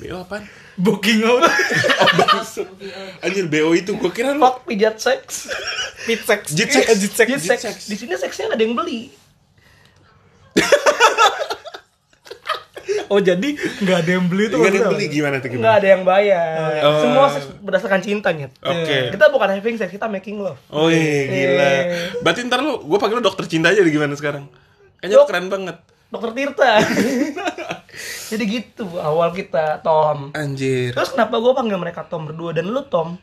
[0.00, 0.42] BO apaan?
[0.74, 1.42] booking out,
[2.24, 2.42] Oh.
[3.20, 5.50] Anjir BO itu gua kira lu Fuck pijat seks.
[6.06, 6.86] pit sex, Jit sex.
[6.86, 7.26] Eh, jit sex.
[7.26, 7.62] Pijat Jit seks.
[7.64, 7.76] sex.
[7.84, 9.00] Di sini seksnya nggak ada yang beli.
[13.12, 13.44] Oh jadi
[13.84, 14.56] nggak ada yang beli tuh?
[14.56, 16.56] Nggak ada yang beli gimana tuh Nggak ada yang bayar.
[16.80, 17.00] Oh.
[17.04, 18.32] Semua seks berdasarkan cinta.
[18.32, 19.12] Oke.
[19.12, 20.56] Kita bukan having sex, kita making love.
[20.72, 21.68] Oh iya gila.
[21.68, 21.82] Eh.
[22.24, 24.48] Berarti ntar lu gua panggil lu dokter cinta aja deh gimana sekarang?
[24.96, 25.28] Kayaknya lu Dok.
[25.28, 25.76] keren banget.
[26.12, 26.72] Dokter Tirta.
[28.32, 30.32] Jadi gitu awal kita Tom.
[30.32, 30.92] Anjir.
[30.96, 33.20] Terus kenapa gue panggil mereka Tom berdua dan lu Tom?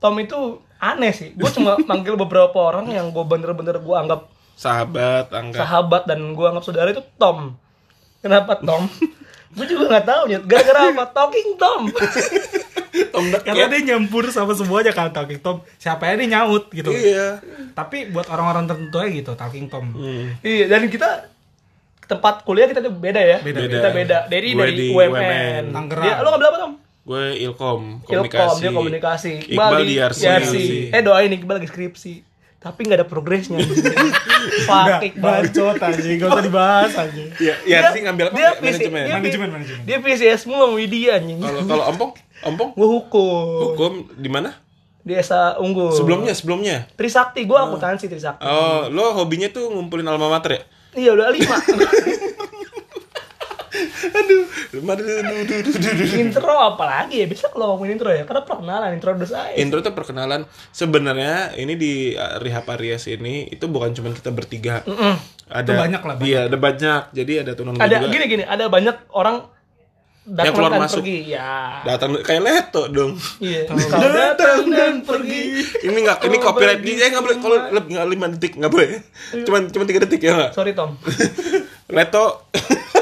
[0.00, 1.32] Tom itu aneh sih.
[1.36, 4.28] Gue cuma manggil beberapa orang yang gue bener-bener gue anggap
[4.60, 5.56] Sahabat, angga.
[5.56, 7.56] sahabat dan gue anggap saudara itu Tom.
[8.20, 8.84] Kenapa Tom?
[9.50, 10.42] gue juga nggak tahu nyet.
[10.46, 11.04] Gara-gara apa?
[11.10, 11.82] Talking Tom.
[13.14, 13.72] Tom Duck Karena Cat.
[13.74, 15.62] dia nyampur sama semuanya kan Talking Tom.
[15.76, 16.90] Siapa ya dia nyaut gitu.
[16.94, 17.42] Iya.
[17.74, 19.90] Tapi buat orang-orang tertentu aja gitu Talking Tom.
[19.94, 20.38] Hmm.
[20.46, 21.30] iya dan kita
[22.06, 23.38] tempat kuliah kita tuh beda ya.
[23.42, 23.58] Beda.
[23.66, 24.18] Kita beda.
[24.26, 25.64] Dari Gue dari di UMN.
[25.74, 26.04] Tangerang.
[26.06, 26.72] Dia, lu ngambil apa Tom?
[27.00, 28.60] Gue Ilkom, Ilkom, komunikasi.
[28.62, 29.32] dia komunikasi.
[29.50, 30.22] Iqbal di RC.
[30.30, 30.54] RC.
[30.94, 32.29] Eh doain Iqbal lagi skripsi.
[32.60, 33.56] Tapi nggak ada progresnya.
[35.00, 35.00] Iqbal.
[35.16, 37.22] Bacot aja, gak usah dibahas aja.
[37.40, 38.36] Iya, iya sih ngambil apa?
[38.36, 39.02] dia manajemen.
[39.02, 39.82] dia- Manajemen, manajemen.
[39.88, 41.40] Dia PCS mulu sama Widya anjing.
[41.40, 42.10] Kalau kalau Ompong,
[42.42, 43.48] Ompong Gue hukum.
[43.66, 44.60] hukum di mana?
[45.00, 45.88] Di Esa Unggul.
[45.90, 46.76] Sebelumnya, sebelumnya.
[46.92, 48.44] Trisakti, gue akuntansi Trisakti.
[48.44, 50.62] Oh, lo hobinya tuh ngumpulin alma mater ya?
[50.92, 51.56] Iya udah lima.
[54.10, 54.44] Aduh,
[54.76, 56.20] aduh, aduh, aduh, aduh, aduh, aduh.
[56.20, 57.26] intro apalagi ya?
[57.26, 58.24] Bisa kalau ngomongin intro ya?
[58.28, 59.54] Karena perkenalan intro udah saya.
[59.56, 60.44] Intro tuh perkenalan.
[60.70, 64.84] Sebenarnya ini di uh, Rehab Aries ini itu bukan cuma kita bertiga.
[65.50, 66.28] Ada Itu banyak lah, banyak.
[66.30, 67.02] Iya, ada banyak.
[67.10, 68.12] Jadi ada tunan ada juga.
[68.12, 69.42] gini gini, ada banyak orang
[70.30, 71.02] datang keluar dan masuk.
[71.02, 71.18] pergi.
[71.32, 71.82] Ya.
[71.82, 73.12] Datang kayak leto dong.
[73.42, 73.60] Iya.
[73.90, 75.42] Kau datang dan pergi.
[75.80, 78.88] ini nggak ini copyright dia nggak boleh kalau lebih nggak lima detik nggak boleh
[79.48, 80.94] cuman cuma tiga detik ya nggak Sorry Tom.
[81.96, 82.46] leto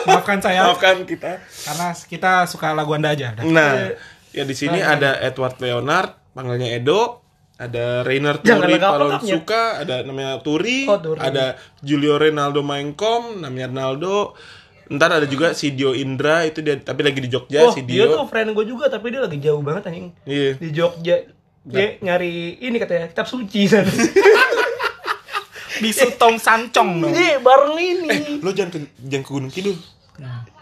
[0.08, 3.32] Maafkan saya maafkan kita karena kita suka lagu Anda aja.
[3.32, 3.44] Dah.
[3.44, 3.92] nah
[4.28, 7.20] ya di sini ada Edward Leonard panggilnya Edo
[7.54, 9.32] ada Rainer Turi Palon lengkapnya.
[9.34, 11.18] Suka ada namanya Turi, Oh, Turi.
[11.18, 14.38] ada Julio Renaldo Mainkom namanya Ronaldo
[14.88, 18.06] ntar ada juga si Dio Indra itu dia tapi lagi di Jogja oh, si dia
[18.06, 20.08] Dio tuh friend gue juga tapi dia lagi jauh banget anjing.
[20.24, 21.28] iya Di Jogja.
[21.60, 23.68] Dia nyari ini katanya kitab suci.
[25.78, 27.12] Bisu Tom Sancong dong.
[27.12, 28.40] Iya, bareng ini.
[28.40, 29.76] lo jangan ke, jangan ke Gunung Kidul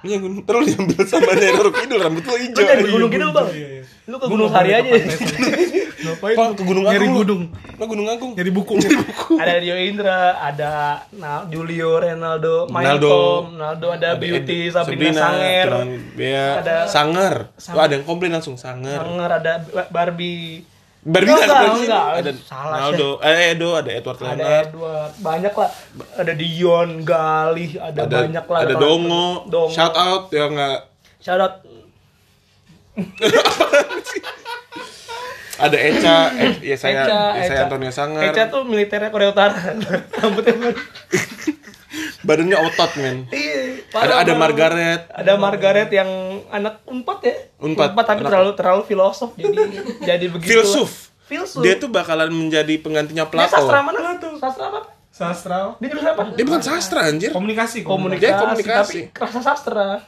[0.06, 2.62] Ini yang gunung, terus diambil sama Gunung Kidul, rambut lo Lu hijau.
[2.62, 3.48] ke Gunung Kidul, Bang.
[3.50, 3.82] Iya, iya.
[4.06, 4.90] Lu ke Gunung Sari aja.
[6.06, 6.36] Ngapain?
[6.38, 7.10] Pak, ke Gunung Nyari Agung.
[7.10, 7.18] lu.
[7.18, 7.42] gunung.
[7.74, 8.32] Lo Gunung Agung.
[8.38, 8.74] Nyari buku.
[9.34, 10.70] ada Dio Indra, ada
[11.12, 12.70] nah, Julio Ronaldo.
[12.70, 15.68] Mainkom, Ronaldo, ada Beauty, Sabrina, Sanger,
[16.62, 17.34] Ada- Sanger.
[17.52, 19.02] Tuh ada yang komplain langsung Sanger.
[19.02, 19.52] Sanger, ada
[19.90, 20.62] Barbie,
[21.06, 22.06] Barbie Enggak, nggak ada enggak, enggak.
[22.18, 25.70] Ada Salah, Ronaldo, eh Edo, ada Edward ada Leonard, Edward, banyak lah.
[26.18, 28.60] Ada Dion, Galih, ada, ada banyak lah.
[28.66, 29.70] ada Dongo, Dongo.
[29.70, 30.78] shout out ya nggak
[31.22, 31.54] Shout out.
[35.56, 37.64] ada Eca, eh, ya saya, Eca, ya saya Eca.
[37.70, 39.54] Antonio Sanger, Eca tuh militernya Korea Utara.
[40.18, 40.74] Rambutnya.
[42.20, 43.16] Badannya otot men.
[43.28, 44.32] Iya, Ada ada.
[44.34, 46.10] Margaret, Ada Margaret yang
[46.48, 47.36] anak unpad ya.
[47.58, 49.56] Unpad, tapi anak- terlalu terlalu filosof jadi
[50.00, 50.50] jadi begitu.
[50.52, 51.10] filsuf.
[51.22, 51.58] Filsuf.
[51.60, 53.58] Dia tuh bakalan menjadi penggantinya Dia Plato.
[53.58, 54.38] sastra mana tuh?
[54.38, 54.80] Sastra apa?
[55.10, 55.58] Sastra.
[55.76, 56.22] Dia jurusan apa?
[56.32, 57.32] Dia bukan sastra anjir.
[57.32, 57.82] Komunikasi.
[57.82, 59.00] komunikasi, Dia komunikasi.
[59.08, 60.04] tapi rasa sastra.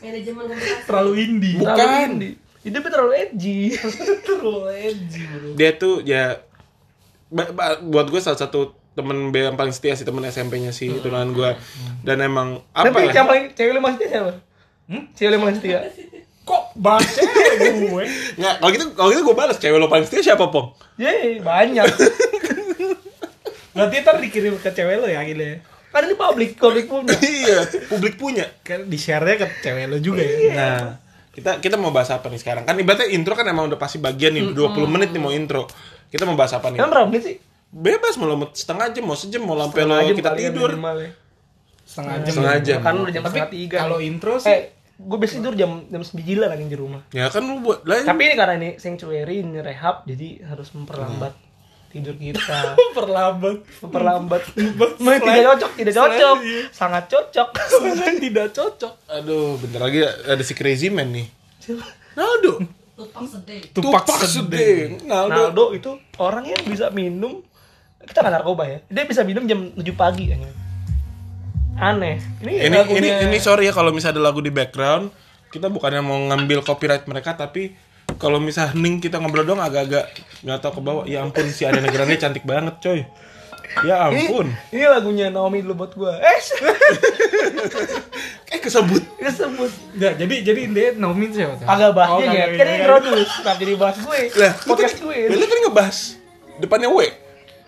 [0.00, 0.86] Manajemen komunikasi.
[0.86, 1.56] Terlalu indie.
[1.58, 1.76] Bukan.
[1.76, 2.34] Terlalu indie.
[2.60, 3.60] Hidupnya terlalu edgy.
[4.26, 5.48] terlalu edgy, bro.
[5.56, 6.24] Dia tuh ya
[7.82, 11.50] buat gue salah satu temen B yang paling setia sih temen SMP-nya sih tunangan gue
[12.02, 14.32] dan emang apa Tapi ya yang paling cewek lu masih setia siapa?
[14.86, 15.02] Hmm?
[15.10, 15.78] Cewek lu paling setia.
[16.40, 17.22] Kok baca
[17.62, 18.04] gue?
[18.36, 21.86] nggak kalau gitu kalau gitu gue balas cewek lo paling setia siapa pong Yeay, banyak.
[23.70, 25.62] Berarti ntar dikirim ke cewek lo ya gile.
[25.88, 27.18] kan ini publik, publik punya.
[27.34, 30.52] iya publik punya Kan di share-nya ke cewek lo juga ya.
[30.52, 30.78] nah
[31.30, 34.30] kita kita mau bahas apa nih sekarang kan ibaratnya intro kan emang udah pasti bagian
[34.32, 35.66] nih 20 menit nih mau intro
[36.06, 37.36] kita mau bahas apa nih Kan berapa menit sih?
[37.70, 40.96] Bebas mau lo mau setengah jam mau sejam mau sampai lo kita ya tidur minimal
[40.98, 41.10] ya.
[41.82, 42.30] Setengah jam.
[42.30, 42.78] Setengah jam.
[42.80, 43.76] Kan udah jam Tapi setengah tiga.
[43.80, 44.60] kalau intro sih Eh,
[44.96, 47.02] gue biasa tidur jam jam sembilan lagi di rumah.
[47.08, 51.32] ya kan lu buat lain Tapi ini karena ini sanctuary, ini rehab, jadi harus memperlambat.
[51.88, 53.66] tidur kita Perlambat.
[53.82, 55.26] memperlambat Memperlambat.
[55.26, 58.92] Tidak cocok tidak cocok Selain- sangat cocok Sangat tidak cocok.
[59.08, 61.26] Aduh, bentar lagi ada si Crazy Man nih.
[62.12, 62.62] Naldo.
[62.94, 63.60] Tupak sedih.
[63.72, 65.02] Tupak sedih.
[65.02, 65.34] Naldo.
[65.48, 67.42] Naldo itu orang yang bisa minum
[68.02, 70.48] kita nggak narkoba ya dia bisa minum jam 7 pagi kayaknya
[71.76, 75.08] aneh ini Ini ini lagunya- ini sorry ya kalau misalnya ada lagu di background,
[75.48, 77.72] kita bukannya mau ngambil copyright mereka tapi
[78.14, 80.06] kalau misalnya hening kita ngobrol dong agak-agak
[80.40, 81.02] nggak tahu ke bawah.
[81.04, 83.00] Ya ampun si Ariana Grande cantik banget, coy.
[83.80, 84.46] Ya ini, ampun.
[84.68, 86.38] ini lagunya Naomi dulu buat gua eh
[88.50, 88.98] Eh kesebut.
[89.16, 91.54] kesebut Enggak, jadi jadi dia Naomi itu siapa?
[91.54, 91.64] tuh?
[91.64, 95.40] agak bahas Oh, ya kan ini introduce kenapa jadi bahas gue Lah, podcast gue lu
[95.40, 95.96] kan ngebahas
[96.58, 96.98] depannya W.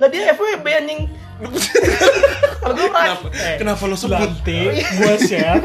[0.03, 1.01] lah dia FWB anjing
[2.61, 4.15] kalau gue Kenapa, kenapa lo sebut?
[4.15, 4.59] Nanti
[4.95, 5.62] gua share,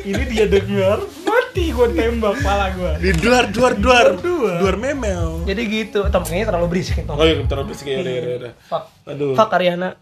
[0.00, 2.94] ini dia denger, mati gua tembak pala gua.
[2.94, 4.74] Di duar duar duar Duar.
[4.76, 5.42] memel.
[5.42, 8.84] jadi gitu Tom kayaknya terlalu berisik Tom Oh iya, bentar berisik ya udah udah fuck
[9.04, 9.34] Aduh.
[9.34, 9.98] fuck Ariana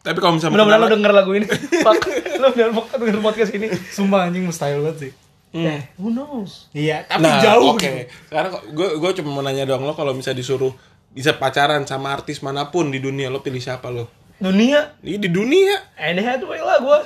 [0.00, 1.46] Tapi kalau misalnya mudah-mudahan lo denger lagu ini
[1.86, 1.96] fuck
[2.34, 5.12] lo bener denger podcast ini Sumpah anjing mustahil banget sih.
[5.54, 7.72] eh who knows Iya, tapi Nah, jauh.
[7.72, 7.84] Oke.
[7.84, 8.12] gitu.
[8.26, 10.72] Sekarang gue gue cuma mau nanya doang lo kalau misalnya disuruh
[11.12, 14.08] bisa pacaran sama artis mana pun di dunia lo pilih siapa lo?
[14.36, 15.94] dunia Ini di dunia.
[15.94, 16.98] Anne Hathaway lah gue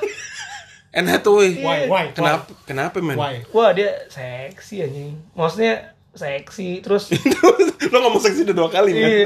[0.96, 1.60] Anne Hathaway.
[1.60, 2.48] Why, why, Kenapa?
[2.64, 3.18] Kenapa men?
[3.18, 3.44] Why?
[3.52, 7.12] wah dia seksi anjing maksudnya seksi terus
[7.92, 9.04] lo ngomong seksi udah dua kali men.
[9.04, 9.24] iya,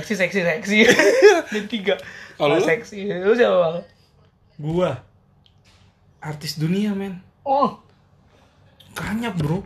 [0.00, 0.76] seksi seksi seksi
[1.52, 2.00] ini tiga
[2.34, 2.64] Kalau lu?
[2.64, 3.76] seksi lu siapa bang
[4.56, 4.92] Gua
[6.20, 7.20] artis dunia, men.
[7.42, 7.76] oh
[8.90, 9.62] Kanyap, Bro.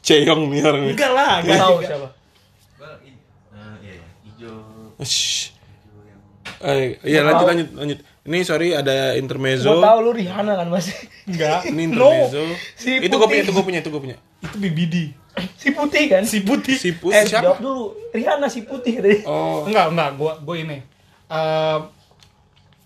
[0.00, 0.92] Ceyong nih orang nih.
[0.94, 2.08] Enggak lah, nggak enggak tahu siapa
[4.98, 5.50] Shh.
[6.60, 7.98] Eh, iya lanjut lanjut lanjut.
[8.24, 9.68] Ini sorry ada gue intermezzo.
[9.76, 11.66] tahu lu Rihanna kan masih Enggak.
[11.66, 12.08] Ini No.
[12.08, 12.42] intermezzo.
[12.74, 13.26] Si itu gue putih.
[13.26, 14.16] punya, itu gue punya, itu gue punya.
[14.40, 14.96] Itu BBD.
[15.56, 16.78] si putih kan Si putih.
[16.78, 17.42] Si Pus eh siapa?
[17.44, 20.78] jawab dulu Rihanna si putih tadi Oh, Enggak, enggak, gua gua ini.
[21.26, 21.78] Eh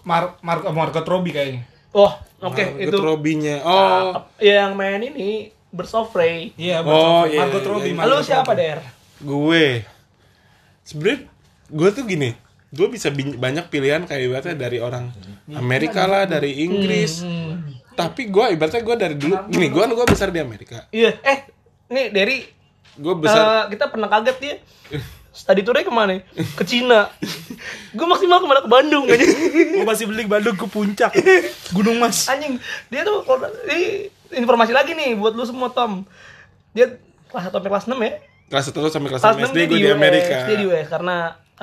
[0.03, 1.63] Mar Mar Margot Robbie kayaknya.
[1.91, 2.09] oh
[2.41, 3.57] oke Margot itu Robbie-nya.
[3.61, 6.89] Oh, ya yang main ini bersofrey Iya, Oh,
[7.23, 7.25] betul.
[7.29, 7.85] iya, Margot iya, Robbie.
[7.87, 8.01] iya.
[8.01, 8.63] lalu Margot siapa Robbie.
[8.65, 8.79] der
[9.21, 9.67] gue.
[10.83, 11.19] Sebenernya
[11.69, 12.33] gue tuh gini.
[12.69, 15.09] Gue bisa banyak pilihan kayak ibaratnya dari orang
[15.57, 17.25] Amerika lah, dari Inggris.
[17.97, 20.85] Tapi gue ibaratnya gue dari dulu gini, gue gue besar di Amerika.
[20.93, 21.49] iya eh
[21.89, 22.37] nih dari
[22.99, 24.55] Gue besar eh, kita pernah kaget dia
[25.39, 26.19] Study tournya ke mana?
[26.59, 27.15] Ke Cina.
[27.95, 29.23] gue maksimal ke mana ke Bandung aja.
[29.23, 31.15] Gua masih beli Bandung ke puncak.
[31.71, 32.27] Gunung Mas.
[32.27, 32.59] Anjing,
[32.91, 36.03] dia tuh kalau ini informasi lagi nih buat lu semua Tom.
[36.75, 36.99] Dia
[37.31, 38.13] kelas 1 sampai kelas 6 ya.
[38.51, 40.37] kelas 1 sampai kelas Kelas 6 6 SD dia gue di US, Amerika.
[40.43, 41.17] Dia di US karena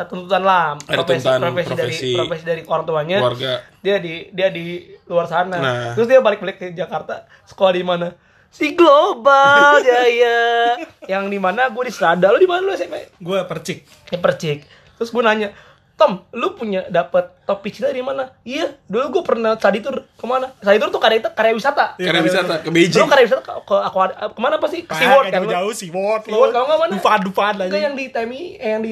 [0.04, 2.12] tuntutan lah Ada profesi, tuntutan profesi, dari profesi.
[2.14, 3.18] profesi dari orang tuanya.
[3.24, 3.52] Keluarga.
[3.80, 4.66] Dia di dia di
[5.08, 5.56] luar sana.
[5.56, 5.92] Nah.
[5.96, 7.24] Terus dia balik-balik ke Jakarta.
[7.48, 8.12] Sekolah di mana?
[8.52, 10.76] Si Global Jaya.
[11.08, 12.28] Yang di mana gue di Strada.
[12.28, 13.08] Lu di mana lu SMP?
[13.18, 13.88] Gua percik.
[14.12, 14.68] Ya percik.
[14.96, 15.52] Terus gue nanya,
[15.96, 18.32] Tom, lu punya dapat topi Cina dari mana?
[18.44, 20.52] Iya, dulu gue pernah study tour ke mana?
[20.60, 21.96] Study tour tuh karya karya wisata.
[21.96, 23.08] Karena wisata ke Beijing.
[23.08, 24.84] karya wisata ke, ke aku ke mana apa sih?
[24.84, 25.40] Ke SeaWorld kan?
[25.44, 25.52] lu?
[25.52, 26.24] jauh sih, World.
[26.24, 26.92] SeaWorld kalau nggak mana?
[26.96, 27.78] Dufan-dufan Ke aja.
[27.80, 28.92] yang di TMI, eh, yang di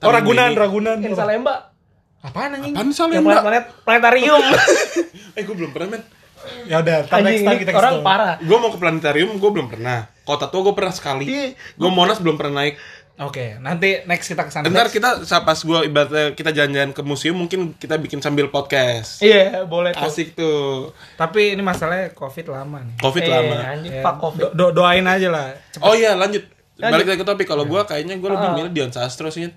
[0.00, 0.50] Oh, Ragunan.
[0.52, 0.96] Ragunan.
[0.98, 1.70] yang Salemba,
[2.20, 2.76] Apaan anjing?
[2.76, 4.42] Apaan salah yang planet, planet planetarium.
[5.38, 6.02] Eh gue belum pernah men.
[6.66, 8.34] Ya udah, ntar next time ini kita orang parah.
[8.40, 10.08] Gue mau ke planetarium gue belum pernah.
[10.22, 11.24] Kota tua gue pernah sekali.
[11.24, 11.56] Iya.
[11.76, 12.76] Gue Monas belum pernah naik.
[13.20, 14.64] Oke, nanti next kita ke sana.
[14.64, 19.20] Ntar kita pas gue ibaratnya kita jalan-jalan ke museum mungkin kita bikin sambil podcast.
[19.20, 20.00] Iya, boleh tuh.
[20.02, 20.96] Asik tuh.
[21.14, 22.96] Tapi ini masalahnya COVID lama nih.
[22.98, 23.56] Covid Eh, lama.
[23.70, 24.40] anjing, fuck covid.
[24.42, 25.52] do- do- doain aja lah.
[25.70, 25.84] Cepet.
[25.84, 26.48] Oh iya lanjut.
[26.74, 26.92] Lanjut.
[26.96, 27.46] Balik lagi ke topik.
[27.46, 28.56] Kalau gue kayaknya gue lebih Ah.
[28.56, 29.52] milih Dion Sastro sih.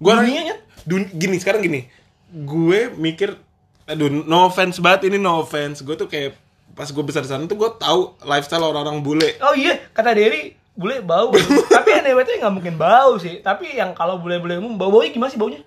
[0.00, 0.60] Gue Dunia, Nyet?
[0.82, 1.84] dun- gini sekarang gini.
[2.26, 3.36] Gue mikir,
[3.84, 5.84] aduh no offense banget ini no offense.
[5.84, 6.32] Gue tuh kayak
[6.72, 9.36] pas gue besar di sana tuh gue tahu lifestyle orang-orang bule.
[9.40, 11.28] Oh iya, kata Derry, bule bau.
[11.76, 13.38] Tapi NWT nggak mungkin bau sih.
[13.38, 15.60] Tapi yang kalau bule-bule umum, bau-baunya gimana sih baunya?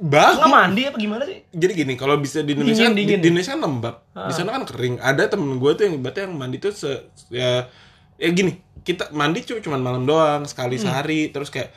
[0.00, 0.48] Nggak Bau.
[0.48, 1.44] mandi apa gimana sih?
[1.50, 3.20] Jadi gini, kalau bisa di Indonesia Dingin, di, dingin.
[3.20, 4.96] di Indonesia kan lembab, di sana kan kering.
[4.96, 6.88] Ada temen gue tuh yang ibaratnya yang mandi tuh se,
[7.28, 7.68] ya
[8.16, 11.68] ya gini, kita mandi cuma cuman malam doang sekali sehari, terus kayak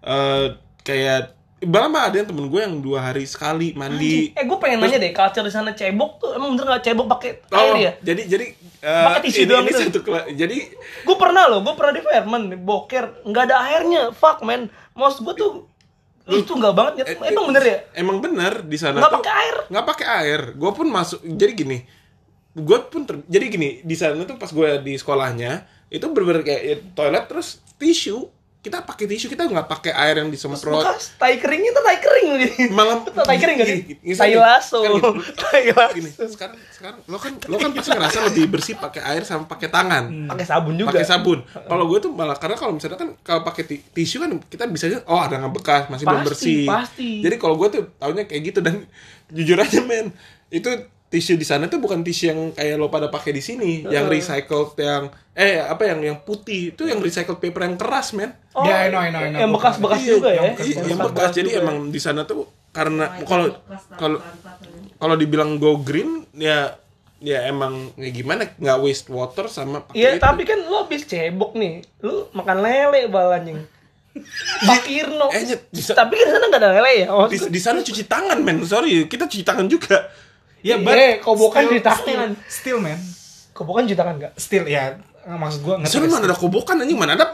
[0.00, 0.56] eh
[0.86, 4.28] kayak Bahkan mah ada yang temen gue yang dua hari sekali mandi.
[4.36, 7.30] Eh gue pengen nanya deh, culture di sana cebok tuh emang bener nggak cebok pakai
[7.48, 7.92] air Oh, ya?
[8.04, 8.46] jadi jadi
[8.84, 9.80] eh, Pakai tisu doang gitu.
[9.88, 10.04] satu
[10.36, 10.56] jadi
[11.00, 14.68] Gue pernah loh, gue pernah di Fairmont, di boker, nggak ada airnya, fuck man.
[14.92, 15.50] Maksud gue tuh
[16.28, 17.78] itu nggak banget ya, eh, emang bener ya?
[17.96, 19.56] Emang bener di sana Nggak pakai air.
[19.72, 20.40] Nggak pakai air.
[20.60, 21.24] Gue pun masuk.
[21.24, 21.78] Jadi gini,
[22.52, 26.62] gue pun ter- jadi gini di sana tuh pas gue di sekolahnya itu bener kayak
[26.62, 28.28] ya, toilet terus tisu
[28.66, 32.26] kita pakai tisu kita nggak pakai air yang disemprot Bekas tai keringnya tuh tai kering
[32.36, 32.54] gitu.
[32.70, 33.78] malam tai kering gak sih?
[33.80, 34.36] Gini, gini, Tai gini.
[34.36, 34.78] lasso.
[34.80, 35.10] Kan gitu.
[35.40, 35.60] Tai
[35.92, 36.24] gini lasso.
[36.26, 40.04] sekarang sekarang lo kan lo kan pasti ngerasa lebih bersih pakai air sama pakai tangan
[40.26, 40.90] Pakai sabun juga.
[40.90, 41.38] pakai sabun.
[41.70, 44.90] Kalau gue tuh malah karena kalau misalnya kan kalau pakai ti- tisu kan kita bisa
[45.04, 46.60] oh ada nggak bekas masih belum Pasti, bersih.
[46.66, 47.10] pasti.
[47.22, 48.82] Jadi kalau gue tuh taunya kayak gitu dan
[49.28, 50.10] jujur aja men
[50.48, 50.66] itu
[51.06, 54.74] tisu di sana tuh bukan tisu yang kayak lo pada pakai di sini, yang recycled
[54.76, 58.34] yang eh apa yang yang putih itu yang recycled paper yang keras men.
[58.52, 59.38] Oh, Ya, I know, I know, I know.
[59.38, 60.40] Yang bekas-bekas Iya, juga ya.
[60.42, 61.30] yang bekas, yang bekas.
[61.32, 61.60] Jadi juga.
[61.62, 62.40] emang di sana tuh
[62.70, 63.54] karena kalau
[63.94, 64.18] kalau
[64.96, 66.74] kalau dibilang go green ya
[67.16, 70.20] ya emang ya gimana nggak waste water sama pakai Iya, itu.
[70.20, 71.86] tapi kan lu habis cebok nih.
[72.02, 73.62] Lu makan lele balannya.
[74.58, 75.28] Pak Irno.
[75.28, 77.08] Eh, Tapi kan di sana nggak ada lele ya.
[77.12, 80.08] Oh, di, di sana cuci tangan men sorry kita cuci tangan juga
[80.60, 82.30] Ya, Eh, kobokan still- di tangan.
[82.40, 82.98] Still, still man.
[83.50, 84.32] Kebukan juta kan enggak?
[84.36, 87.26] Still ya maksud gua di ngerti sana gak mana ada kobokan anjing mana ada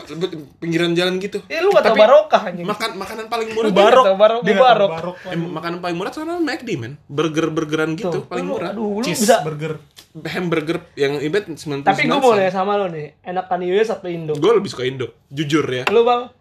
[0.57, 2.65] pinggiran jalan gitu Ya lu gak tau Tapi- barokah anjing.
[2.65, 4.05] makan makanan paling murah Barok.
[4.07, 4.91] Tahu barok, tahu barok.
[4.91, 5.17] barok.
[5.27, 9.05] eh, makanan paling murah namanya McD men burger burgeran gitu Tuh, paling murah Aduh, lu
[9.05, 9.45] Cheese bisa.
[9.45, 9.77] burger.
[10.15, 14.33] hamburger yang ibarat 99 Tapi gue mau nanya sama lo nih, enakan US atau Indo?
[14.35, 16.33] gue lebih suka Indo jujur ya Lu bang,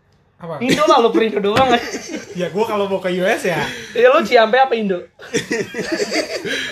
[0.41, 0.57] Apa?
[0.57, 1.69] Indo lah lu Indo doang?
[2.31, 3.59] Ya gua kalau mau ke US ya
[3.91, 5.03] Ya lu Ciampe apa Indo?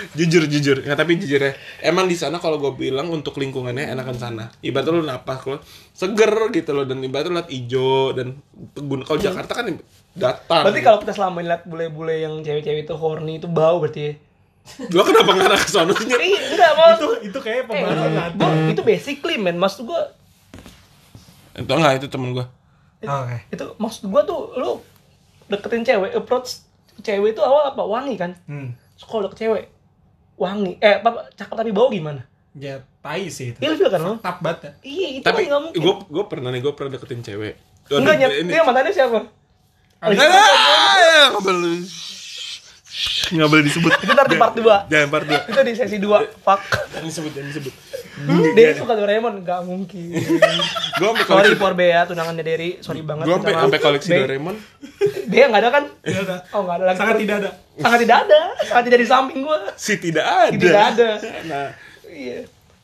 [0.09, 4.17] jujur jujur nggak tapi jujur ya emang di sana kalau gue bilang untuk lingkungannya enakan
[4.17, 5.61] sana ibarat lu napas lo
[5.93, 8.35] seger gitu loh dan ibarat lu liat ijo dan
[8.73, 9.77] pegun kalau Jakarta kan
[10.11, 14.01] datar Berarti kalau kita selama ini liat bule-bule yang cewek-cewek itu horny itu bau berarti
[14.01, 14.13] ya?
[14.91, 16.19] lo kenapa ngarah ke sono Nyet?
[16.19, 16.89] Iya, enggak mau.
[16.91, 18.31] itu itu kayak Eh, pembahasan.
[18.35, 20.13] gua, itu basically men, maksud gua
[21.55, 22.45] itu enggak itu temen gue
[22.99, 23.37] Oke.
[23.47, 24.83] itu maksud gua tuh lu
[25.47, 26.63] deketin cewek approach
[26.99, 27.81] cewek itu awal apa?
[27.83, 28.35] Wangi kan?
[28.43, 28.75] Hmm.
[28.99, 29.63] so, kalau deket cewek
[30.35, 30.75] wangi.
[30.83, 32.27] Eh apa cakep tapi bau gimana?
[32.57, 33.59] Ya tai sih itu.
[33.61, 34.71] ilfil kan lo Tap banget ya.
[34.83, 35.79] iya itu tapi kan nggak mungkin.
[35.79, 37.53] gue gue pernah nih gue pernah deketin cewek.
[37.89, 39.19] Enggak nyet ini dia mantannya siapa?
[39.99, 41.79] Nggak, nggak, nggak boleh
[43.29, 43.91] nggak boleh disebut.
[43.95, 45.39] Itu ntar di part 2 jangan part dua.
[45.45, 46.61] Itu di sesi 2 fuck.
[46.89, 47.73] Jangan disebut jangan disebut.
[48.51, 49.33] Dia suka Doraemon?
[49.39, 50.11] Nggak mungkin.
[50.91, 51.55] Sampai sorry koleksi.
[51.55, 52.01] for Bea.
[52.03, 53.25] Tunangannya Derry sorry banget.
[53.25, 54.55] gue sampai sampai koleksi Be- Doraemon.
[55.25, 55.83] Bea nggak ada kan?
[55.95, 56.35] Tidak ada.
[56.49, 56.97] oh nggak ada lagi.
[56.97, 57.49] Sangat tidak ada.
[57.77, 58.39] sangat tidak ada.
[58.63, 59.59] Sangat tidak di samping gua.
[59.73, 61.09] Si tidak ada tidak ada.
[61.45, 61.67] nah.
[62.05, 62.39] Iya.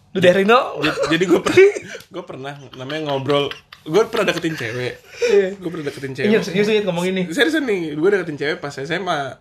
[0.08, 1.68] Duh Derino j- jadi gue pernah
[2.08, 3.52] gue pernah namanya ngobrol
[3.86, 4.94] gue pernah deketin cewek.
[5.22, 5.48] Iya.
[5.56, 7.22] gue pernah deketin Iya, cewek serius serius ngomong ini.
[7.30, 9.38] serius nih gue deketin cewek pas SMA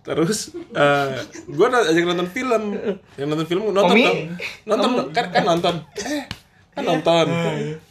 [0.00, 1.12] terus eh
[1.44, 2.62] gue ajak nonton film.
[3.16, 4.04] Yang nonton film nonton Omi?
[4.64, 5.08] nonton dong.
[5.12, 5.74] kan kan nonton.
[6.00, 6.24] Eh
[6.70, 7.26] kan nonton.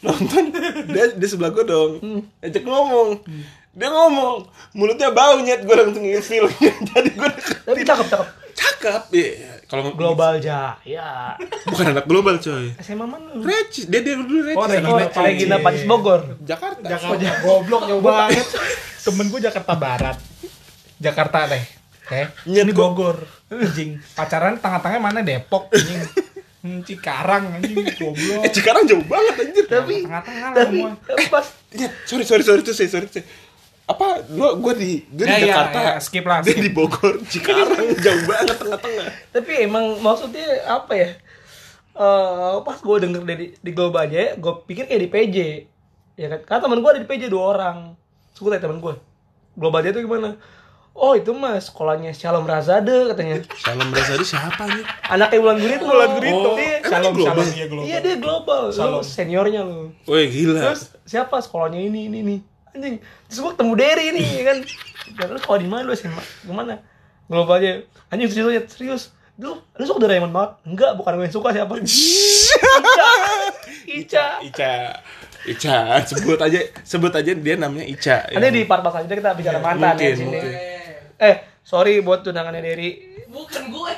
[0.01, 0.43] Nonton.
[0.89, 1.91] Dia di sebelah gue dong.
[2.41, 3.21] Ajak ngomong.
[3.77, 4.49] Dia ngomong.
[4.73, 5.62] Mulutnya bau nyet.
[5.62, 6.49] Gue langsung ngefeel
[6.89, 7.29] jadi gue
[7.65, 8.27] Tapi cakep cakep.
[8.59, 9.29] Cakep ya
[9.65, 11.37] kalau Global Jaya.
[11.63, 13.31] bukan anak global coy SMA mana?
[13.37, 14.57] Recis, dia dia dulu Recis.
[14.57, 15.21] Oh, Regina Oh, Recis.
[15.21, 16.21] Regina Pacis Bogor.
[16.41, 16.83] Jakarta.
[16.83, 17.31] Jakarta.
[17.39, 18.47] Goblok jauh banget.
[18.99, 20.17] Temen gue Jakarta Barat.
[20.97, 21.63] Jakarta deh.
[22.43, 23.21] Nyet Ini Bogor.
[23.47, 24.01] Anjing.
[24.11, 26.01] Pacaran tengah-tengah mana Depok anjing.
[26.59, 28.41] Hmm, Cikarang anjing goblok.
[28.41, 29.63] Eh Cikarang jauh banget anjir.
[29.63, 30.91] Tapi Tengah-tengah lah semua.
[31.29, 33.21] pas Ya, sorry sorry sorry tuh saya sorry saya.
[33.89, 35.78] Apa gua gua di gua di Ya, ya, Jakarta.
[35.80, 36.62] ya, skip lah, Dia skip.
[36.62, 39.08] di Bogor, Cikarang jauh banget tengah-tengah.
[39.32, 41.10] tapi emang maksudnya apa ya?
[41.91, 45.38] Eh pas gue denger dari di Global Jaya, gue pikir kayak di PJ.
[46.15, 46.39] Ya kan?
[46.45, 47.78] Karena temen gue ada di PJ dua orang.
[48.32, 48.93] Suku tanya temen gue.
[49.54, 50.38] Global Jaya itu gimana?
[50.91, 53.39] Oh itu mah sekolahnya Shalom Razade katanya.
[53.58, 54.84] Salam Razadi siapa nih?
[55.08, 55.84] Anaknya Wulan Gurito.
[55.86, 56.39] Wulan Gurito.
[56.45, 57.36] Oh, Dia, Shalom, dia global?
[57.39, 57.86] shalom, iya global.
[57.86, 58.62] iya dia global.
[58.63, 59.02] Lu Shalom.
[59.02, 59.91] seniornya lu.
[60.06, 60.60] Woi gila.
[60.62, 62.36] Terus siapa sekolahnya ini ini ini
[62.71, 64.58] anjing terus gue ketemu Derry nih ya kan?
[65.17, 66.23] Dan lu sekolah di mana lu SMA?
[66.45, 66.73] Gimana?
[67.25, 67.71] Global aja.
[68.10, 69.03] Anjing serius aja serius?
[69.39, 70.51] Lu lu suka Doraemon banget?
[70.67, 71.73] Enggak bukan gue yang suka siapa?
[74.01, 74.25] Ica.
[74.45, 74.73] Ica.
[75.47, 78.27] Ica, sebut aja sebut aja dia namanya Ica.
[78.27, 78.36] ya.
[78.38, 80.27] nanti di part part selanjutnya kita bicara mantan ya mungkin, sini.
[80.36, 80.51] mungkin.
[81.15, 82.91] eh sorry buat tunangannya Derry.
[83.29, 83.91] Bukan gue,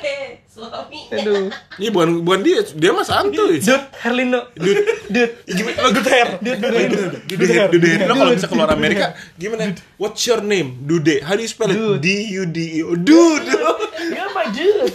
[0.52, 1.08] suami.
[1.08, 1.48] aduh
[1.80, 3.56] Ini bukan bukan dia, dia mas santuy.
[3.56, 4.76] Dut Herlino Dut.
[5.08, 5.88] Dut Gimana?
[5.88, 6.28] Dut hair.
[6.38, 6.90] Dut hair.
[7.24, 8.04] Dut hair.
[8.04, 9.72] Lo kalau bisa keluar Amerika, gimana?
[9.96, 10.84] What's your name?
[10.84, 11.24] Dude.
[11.24, 11.80] How do you spell it?
[11.98, 12.92] D U D E O.
[12.92, 13.48] Dude.
[14.12, 14.92] you're my dude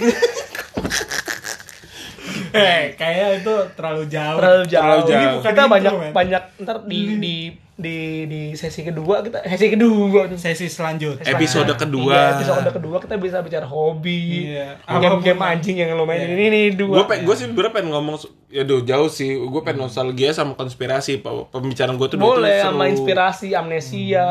[2.47, 4.37] Eh, kayak itu terlalu jauh.
[4.39, 4.81] terlalu jauh.
[4.81, 5.19] Terlalu jauh.
[5.19, 7.35] Ini bukan kita banyak banyak ntar di di
[7.77, 10.25] di di sesi kedua kita sesi kedua.
[10.33, 11.21] Sesi selanjutnya.
[11.23, 12.09] Episode kedua.
[12.09, 14.81] Iya, episode kedua kita bisa bicara hobi, Iya.
[14.83, 15.53] game-game Apa pun.
[15.53, 16.33] anjing yang lo mainin Iya.
[16.33, 17.05] ini nih gue dua.
[17.05, 21.21] pe gue sih sebenernya pengen ngomong ya duh jauh sih gue pengen nostalgia sama konspirasi
[21.21, 24.25] pembicaraan gue tuh Boleh tuh sama inspirasi amnesia,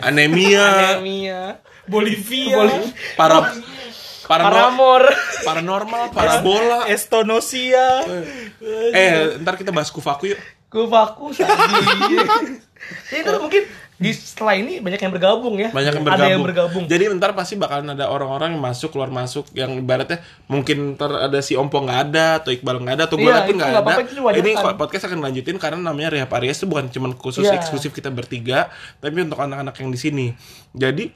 [0.00, 2.58] anemia anemia, Bolivia.
[2.58, 2.90] Boleh.
[3.14, 3.54] para
[4.24, 5.04] para paramor.
[5.44, 8.02] paranormal parabola Estonosia.
[8.90, 10.40] eh ntar kita bahas kufaku yuk
[10.74, 11.54] Gue fokus aja.
[13.06, 13.62] Jadi itu mungkin
[13.94, 15.70] di setelah ini banyak yang bergabung ya.
[15.70, 16.26] banyak yang bergabung.
[16.26, 16.84] Ada yang bergabung.
[16.84, 21.38] Jadi ntar pasti bakalan ada orang-orang yang masuk keluar masuk yang ibaratnya mungkin ntar ada
[21.38, 23.94] si Ompo nggak ada atau Iqbal nggak ada atau gue Iya, pun itu nggak ada.
[24.02, 24.74] itu wajar Ini kan.
[24.74, 27.54] podcast akan lanjutin karena namanya Rehab Aries itu bukan cuma khusus Iya.
[27.54, 28.66] eksklusif kita bertiga,
[28.98, 30.26] tapi untuk anak-anak yang di sini.
[30.74, 31.14] Jadi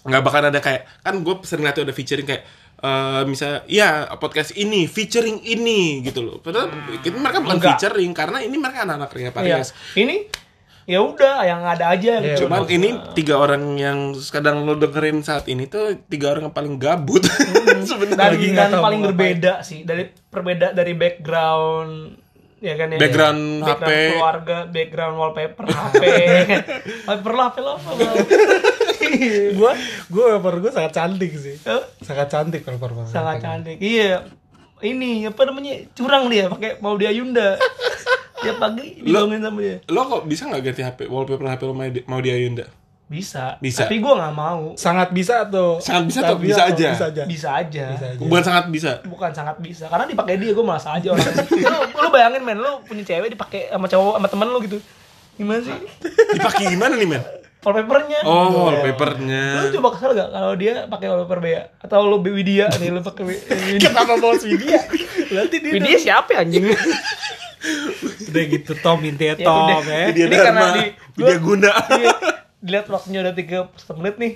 [0.00, 2.48] nggak bakal ada kayak kan gue sering lihat ada featuring kayak
[2.80, 7.76] eh misalnya ya podcast ini featuring ini gitu loh padahal itu mereka bukan Enggak.
[7.76, 9.60] featuring karena ini mereka anak-anak Rehab Iya.
[9.60, 10.16] Aries Ini
[10.88, 12.48] ya udah yang ada aja gitu.
[12.48, 16.74] Cuman ini tiga orang yang kadang lo dengerin saat ini tuh tiga orang yang paling
[16.76, 17.22] gabut.
[17.86, 18.66] Sebenarnya.
[18.66, 22.16] dan, dan paling berbeda sih dari perbeda dari background
[22.58, 24.10] ya kan ya Background background HP.
[24.10, 26.02] keluarga background wallpaper HP
[27.06, 27.90] wallpaper HP lo apa
[29.00, 29.72] lo Gua
[30.06, 31.56] gua wallpaper gua sangat cantik sih.
[32.00, 33.04] Sangat cantik wallpaper.
[33.04, 34.24] sangat cantik iya
[34.80, 37.60] ini apa namanya curang dia pakai mau dia Yunda
[38.40, 41.84] tiap pagi dibangunin sama dia Lo kok bisa nggak ganti HP wallpaper HP lo mau
[41.84, 42.64] di, mau di Ayunda?
[43.04, 43.84] bisa, Bisa.
[43.84, 45.82] tapi gue nggak mau Sangat bisa tuh.
[45.82, 46.88] Sangat bisa atau bisa aja?
[46.88, 47.22] Bisa aja.
[47.26, 48.22] bisa aja Bisa aja.
[48.22, 48.90] Bukan sangat bisa.
[49.02, 52.78] bukan sangat bisa karena dipakai dia gue malas aja orang lu, lu bayangin men lu
[52.80, 54.78] punya cewek dipakai sama cowok sama temen lu gitu
[55.34, 55.74] gimana sih
[56.30, 57.22] Dipakai gimana nih men?
[57.60, 58.18] Wallpapernya.
[58.22, 59.44] Oh, lu wallpapernya.
[59.70, 61.62] coba kesel gak kalau dia pakai wallpaper bea?
[61.78, 62.72] Atau lu Widya?
[62.74, 63.88] Nih lu pakai Wi- Widya.
[63.88, 64.80] Kenapa bawa Widya?
[65.30, 66.64] Nanti dia Widya siapa ya, anjing?
[68.26, 70.04] Udah gitu Tom intinya Ya Tom ya.
[70.10, 71.70] Dia Ini karena di- dia guna.
[72.00, 72.16] Iya.
[72.60, 74.32] dilihat waktunya udah 30 menit nih.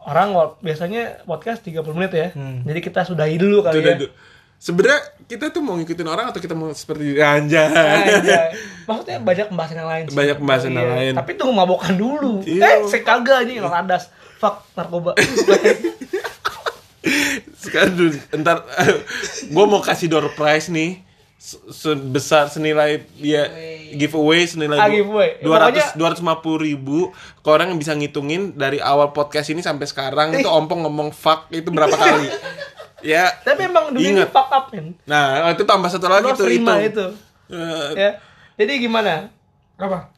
[0.00, 2.28] Orang biasanya podcast 30 menit ya.
[2.62, 4.08] Jadi kita sudahi dulu kali Sudah ya
[4.56, 7.70] Sebenarnya kita tuh mau ngikutin orang atau kita mau seperti anjay.
[7.70, 8.56] Anjay.
[8.84, 10.16] Maksudnya banyak pembahasan yang lain sih.
[10.16, 11.12] Banyak pembahasan yang lain.
[11.14, 12.42] Tapi tunggu mabokan dulu.
[12.42, 12.82] Iya.
[12.82, 14.10] Eh, saya kagak aja yang radas.
[14.36, 15.14] Fuck narkoba.
[17.56, 18.66] Sekarang dulu, entar
[19.54, 21.02] gue mau kasih door prize nih
[21.36, 23.46] se- sebesar senilai dia
[23.92, 25.38] giveaway senilai Ah, giveaway.
[25.38, 26.98] dua Pokoknya- ratus dua ratus lima puluh ribu
[27.38, 31.46] ke orang yang bisa ngitungin dari awal podcast ini sampai sekarang itu ompong ngomong fuck
[31.50, 32.26] itu berapa kali
[33.06, 34.28] ya Tapi emang dunia ini Ingat.
[34.28, 34.98] fuck up men.
[35.06, 37.06] nah itu tambah satu lagi tuh itu, itu.
[37.46, 38.10] Eh, Ya.
[38.56, 39.30] Jadi gimana?
[39.76, 40.10] Apa?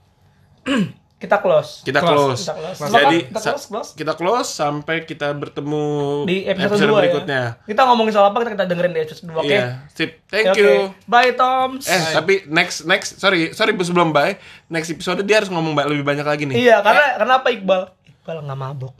[1.19, 1.83] Kita close.
[1.83, 2.15] kita Close.
[2.15, 2.95] close, Kita close.
[2.95, 3.91] jadi Kita close, close.
[3.93, 5.83] kita close sampai kita bertemu
[6.23, 7.51] Di episode, 2 berikutnya ya.
[7.67, 9.51] Kita ngomongin soal apa kita, kita dengerin di episode 2, oke?
[9.51, 10.23] Iya, sip.
[10.25, 10.63] Thank Oke.
[10.63, 10.95] you.
[11.05, 11.85] Bye Toms.
[11.85, 16.23] Eh, tapi next next sorry, sorry sebelum bye, next episode dia harus ngomong lebih banyak
[16.23, 16.55] lagi nih.
[16.55, 17.83] Iya, karena karena apa Iqbal?
[18.07, 18.95] Iqbal nggak mabok.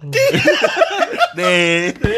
[1.39, 1.95] Deh.